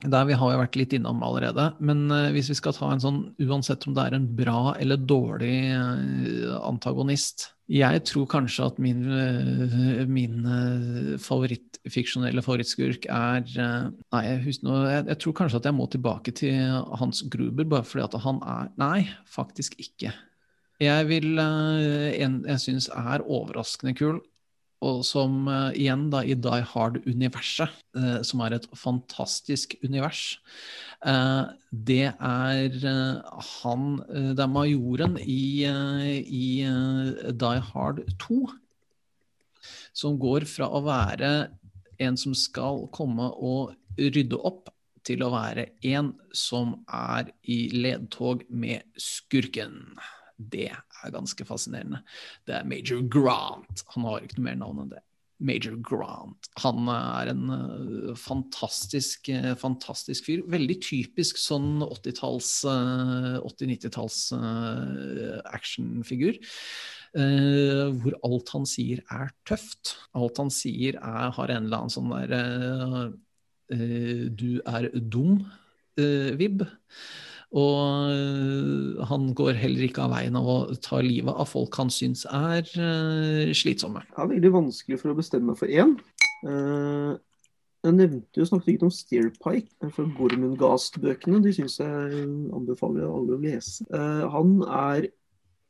[0.01, 1.67] Der vi har jo vært litt innom allerede.
[1.79, 4.97] Men eh, hvis vi skal ta en sånn, uansett om det er en bra eller
[4.97, 10.41] dårlig eh, antagonist Jeg tror kanskje at min, eh, min
[11.21, 16.81] favorittfiksjonelle favorittskurk er Nei, jeg, nå- jeg, jeg tror kanskje at jeg må tilbake til
[16.99, 20.13] Hans Gruber, bare fordi at han er Nei, faktisk ikke.
[20.81, 24.17] Jeg vil En jeg syns er overraskende kul,
[24.81, 30.39] og som uh, igjen da i Die Hard-universet, uh, som er et fantastisk univers,
[31.05, 32.73] uh, det er
[33.61, 35.63] han Det er majoren i,
[36.25, 36.47] i
[37.45, 38.41] Die Hard 2,
[39.93, 41.31] som går fra å være
[42.01, 44.71] en som skal komme og rydde opp,
[45.01, 49.95] til å være en som er i ledtog med skurken.
[50.37, 50.69] Det
[51.05, 52.01] er ganske fascinerende.
[52.47, 53.85] Det er Major Grant.
[53.95, 55.01] Han har ikke noe mer navn enn det.
[55.41, 56.51] Major Grant.
[56.61, 60.43] Han er en uh, fantastisk, uh, fantastisk fyr.
[60.53, 66.37] Veldig typisk sånn 80-talls, uh, 80-90-talls eh, actionfigur.
[67.17, 69.95] eh, hvor alt han sier er tøft.
[70.17, 73.01] Alt han sier er, har en eller annen sånn der eh,
[73.75, 76.63] eh, Du er dum-vibb.
[77.51, 81.91] Og øh, han går heller ikke av veien av å ta livet av folk han
[81.91, 84.05] syns er øh, slitsomme.
[84.07, 85.97] Det er veldig vanskelig for å bestemme for én.
[86.47, 87.11] Eh,
[87.81, 91.41] jeg nevnte jo snakket ikke om Steerpike fra Gormengast-bøkene.
[91.43, 92.21] De syns jeg
[92.53, 93.83] anbefaler alle å lese.
[93.89, 95.09] Eh, han er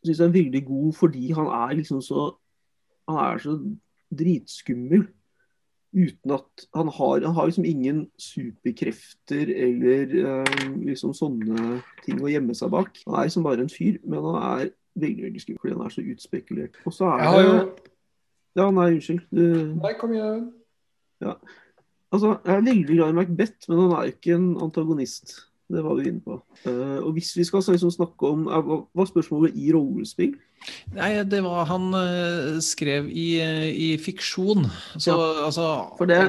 [0.01, 2.31] synes jeg er veldig god fordi han er liksom så
[3.09, 3.53] Han er så
[4.17, 5.07] dritskummel.
[5.91, 12.31] Uten at han har, han har liksom ingen superkrefter eller eh, liksom sånne ting å
[12.31, 13.01] gjemme seg bak.
[13.07, 14.71] Han er liksom bare en fyr, men han er
[15.01, 16.79] veldig veldig skummel fordi han er så utspekulert.
[16.87, 17.89] Og så er Jeg jo det
[18.59, 19.21] Ja, nei, unnskyld.
[19.31, 19.43] Du,
[19.79, 20.49] Nei, kom igjen.
[21.23, 21.35] Ja.
[22.11, 25.35] altså, jeg er veldig glad i Macbeth, men han er jo ikke en antagonist.
[25.71, 26.37] Det var du inne på.
[26.65, 28.59] Uh, og hvis vi skal liksom snakke om uh,
[28.91, 30.35] Hva er spørsmålet i rollespill?
[30.95, 34.67] Nei, det var han uh, skrev i, øh, i fiksjon.
[34.97, 35.15] Så
[35.45, 35.67] altså
[35.97, 36.21] For det,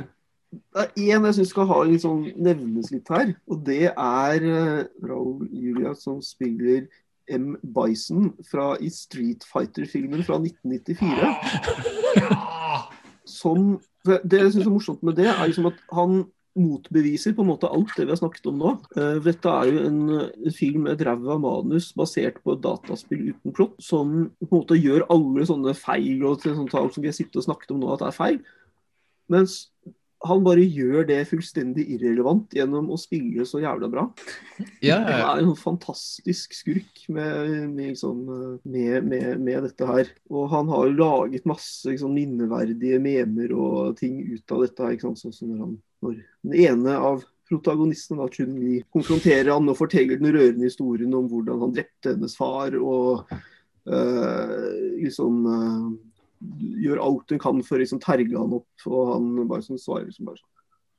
[0.53, 4.47] det er én jeg syns skal ha litt sånn nevnes litt her, og det er
[4.47, 6.87] uh, Raoul Julia som spiller
[7.33, 7.55] M.
[7.63, 11.33] Bison fra, i Street Fighter-filmen fra 1994.
[12.13, 12.83] Ja!
[13.25, 16.25] Som, det jeg syns er morsomt med det, er liksom at han
[16.59, 18.73] motbeviser på en måte alt det vi har snakket om nå.
[18.97, 20.01] Eh, dette er jo en,
[20.53, 24.79] film med et ræva manus basert på et dataspill uten plott, som på en måte
[24.79, 28.05] gjør alle sånne feil og sånne som vi har sittet og snakket om nå at
[28.05, 28.41] det er feil.
[29.33, 29.57] Mens
[30.27, 34.05] han bare gjør det fullstendig irrelevant gjennom å spille så jævla bra.
[34.85, 38.23] Ja, Han ja, er en fantastisk skurk med, med, liksom,
[38.63, 40.13] med, med, med dette her.
[40.31, 44.85] Og han har laget masse liksom, minneverdige memer og ting ut av dette.
[44.85, 45.23] her, Ikke sant?
[45.25, 50.23] Sånn som når, han, når den ene av protagonistene, da, Chun-Li, konfronterer han og forteller
[50.23, 52.79] den rørende historien om hvordan han drepte hennes far.
[52.79, 53.27] og
[53.83, 56.12] Uh, liksom eh,
[56.83, 58.87] gjør alt hun kan for å liksom, terge han opp.
[58.89, 60.49] Og han bare sånn svarer liksom bare sånn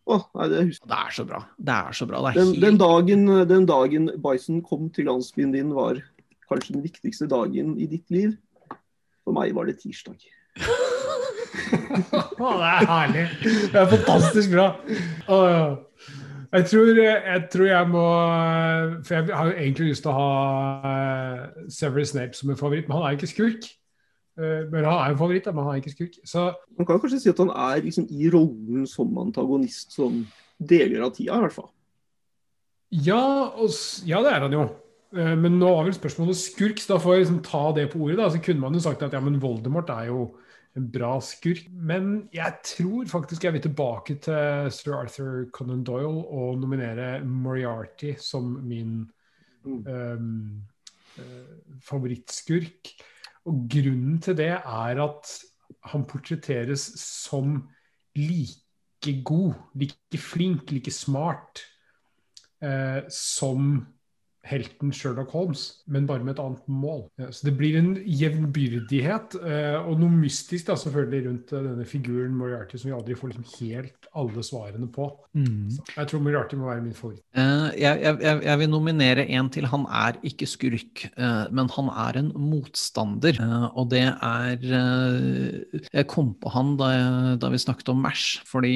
[0.04, 1.40] Å, nei, det det er så bra.
[1.56, 2.20] Det er så bra.
[2.26, 6.02] Det er den, den, dagen, den dagen Bison kom til landsbyen din, var
[6.50, 8.34] kanskje den viktigste dagen i ditt liv.
[9.24, 10.20] For meg var det tirsdag.
[12.44, 13.24] Å, det er herlig.
[13.72, 14.68] Det er fantastisk bra.
[15.30, 15.78] Ja.
[16.54, 18.02] Jeg tror, jeg tror jeg må
[19.08, 22.86] For jeg har jo egentlig lyst til å ha eh, Severus Snape som en favoritt,
[22.90, 23.70] men han er ikke skurk.
[24.38, 26.16] Eh, Men han er jo favoritt, men han er ikke skurk.
[26.26, 30.26] Så Man kan kanskje si at han er liksom i rollen som antagonist sånn
[30.60, 31.70] deler av tida, i hvert fall.
[32.92, 33.70] ja, og,
[34.06, 34.64] ja, det er han jo.
[35.16, 38.00] Eh, Men nå var vel spørsmålet skurk, så da får jeg liksom ta det på
[38.02, 38.18] ordet.
[38.18, 40.36] da, Så kunne man jo sagt at ja, men Voldemort er jo
[40.76, 41.68] en bra skurk.
[41.72, 48.16] Men jeg tror faktisk jeg vil tilbake til Sir Arthur Conan Doyle og nominere Moriarty
[48.18, 49.10] som min
[49.66, 49.88] Mm.
[49.88, 50.62] um,
[51.18, 52.90] uh, favorittskurk.
[53.50, 55.32] Og grunnen til det er at
[55.92, 57.58] han portretteres som
[58.16, 61.64] like god, like flink, like smart
[62.64, 63.88] eh, som
[64.44, 67.06] helten Sherlock Holmes, men bare med et annet mål.
[67.22, 71.86] Ja, så det blir en jevnbyrdighet eh, og noe mystisk da selvfølgelig rundt eh, denne
[71.88, 75.08] figuren Moriarty som vi aldri får liksom helt alle svarene på.
[75.34, 77.24] Så jeg tror Moriarty må være min favoritt.
[77.34, 79.66] Eh, jeg, jeg, jeg- vil nominere en til.
[79.72, 83.40] Han er ikke skurk, eh, men han er en motstander.
[83.42, 84.60] Eh, og det er
[85.94, 88.44] Jeg kom på han da, jeg, da vi snakket om MASH.
[88.46, 88.74] Fordi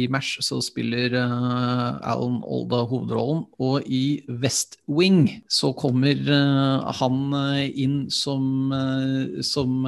[0.10, 3.44] MASH så spiller Alan Olda hovedrollen.
[3.62, 5.09] Og i West Wing
[5.48, 9.84] så kommer eh, han eh, inn som, eh, som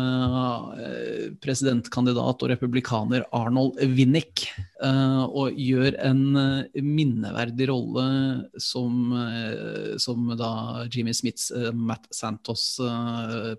[1.42, 4.46] presidentkandidat og republikaner Arnold Winnick.
[4.82, 6.22] og gjør en
[6.74, 8.04] minneverdig rolle
[8.58, 9.12] som,
[10.02, 10.50] som da
[10.90, 12.80] Jimmy Smiths Matt Santos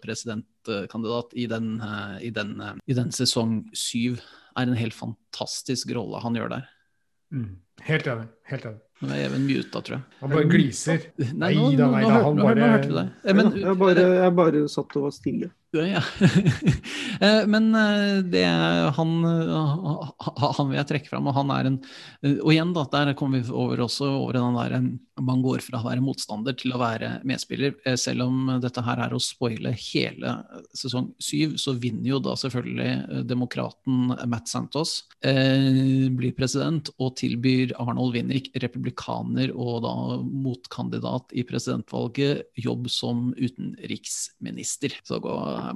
[0.04, 1.78] presidentkandidat i den,
[2.20, 4.20] i, den, i den sesong syv.
[4.58, 6.68] Er en helt fantastisk rolle han gjør der.
[7.32, 7.54] Mm.
[7.88, 8.28] Helt enig.
[8.52, 8.84] Helt enig.
[9.04, 10.04] Nå er Even muta, tror jeg.
[10.22, 11.10] Han bare gliser.
[11.20, 12.56] Nei, Nei nå, da, nå, nei nå, da, hørte- bare...
[12.56, 13.10] nå, hørte- nå du det.
[13.30, 15.52] Eh, Men, jeg, bare, jeg bare satt og var stille.
[15.74, 15.86] Ja.
[15.90, 16.02] ja.
[17.54, 20.12] Men eh, det er han, eh,
[20.60, 21.78] han vil jeg trekke fram, og han er en
[22.22, 24.86] eh, Og igjen, da, der kommer vi over også over den der eh,
[25.26, 27.74] Man går fra å være motstander til å være medspiller.
[27.90, 30.36] Eh, Selv om dette her er å spoile hele
[30.78, 35.00] sesong syv, så vinner jo da selvfølgelig eh, demokraten Matt Santos.
[35.26, 38.52] eh, Blir president og tilbyr Arnold Winnick,
[38.94, 39.94] republikaner og da
[40.24, 44.94] motkandidat i presidentvalget, jobb som utenriksminister.
[45.04, 45.20] Så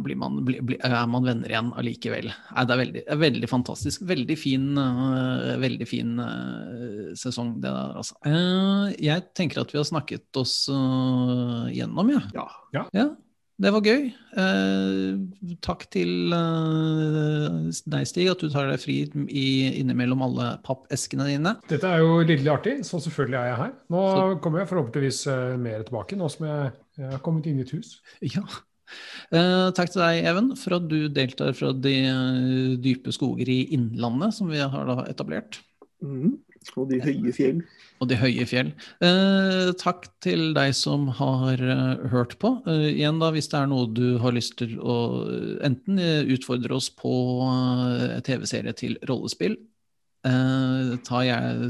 [0.04, 2.30] blir man, blir, blir- er man venner igjen allikevel.
[2.30, 4.02] Nei, det er veldig, er veldig fantastisk.
[4.08, 8.16] Veldig fin, uh, veldig fin uh, sesong, det der, altså.
[8.26, 12.22] Uh, jeg tenker at vi har snakket oss gjennom, ja.
[12.74, 12.86] Ja.
[12.94, 13.10] ja.
[13.58, 14.04] Det var gøy.
[14.38, 17.56] Eh, takk til eh,
[17.90, 18.98] deg, Stig, at du tar deg fri
[19.34, 19.46] i,
[19.80, 21.56] innimellom alle pappeskene dine.
[21.72, 23.74] Dette er jo lidderlig artig, så selvfølgelig er jeg her.
[23.96, 26.72] Nå Så- kommer jeg forhåpentligvis eh, mer tilbake, nå som jeg,
[27.02, 27.96] jeg har kommet inn i et hus.
[28.22, 28.46] Ja.
[29.36, 33.64] Eh, takk til deg, Even, for at du deltar fra de eh, dype skoger i
[33.76, 35.64] Innlandet, som vi har etablert.
[36.06, 36.38] Mhm.
[36.76, 37.62] Og de høye fjell.
[38.02, 38.74] Og de høye fjell.
[39.04, 42.58] Eh, takk til deg som har eh, hørt på.
[42.68, 44.98] Eh, igjen da, Hvis det er noe du har lyst til å
[45.30, 47.14] eh, enten eh, utfordre oss på
[47.48, 49.58] eh, TV-serie til rollespill,
[50.28, 51.70] gjerne,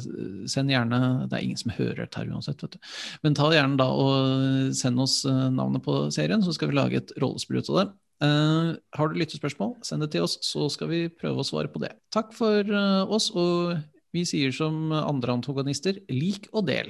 [0.50, 1.00] send gjerne
[1.30, 2.80] Det er ingen som hører dette her uansett, vet du.
[3.22, 7.14] Men ta gjerne da og send oss navnet på serien, så skal vi lage et
[7.22, 7.88] rollespill ut av det.
[8.18, 11.82] Uh, har du lyttespørsmål, send det til oss, så skal vi prøve å svare på
[11.84, 11.92] det.
[12.14, 13.78] Takk for uh, oss, og
[14.18, 16.90] vi sier som andre antagonister, lik og del.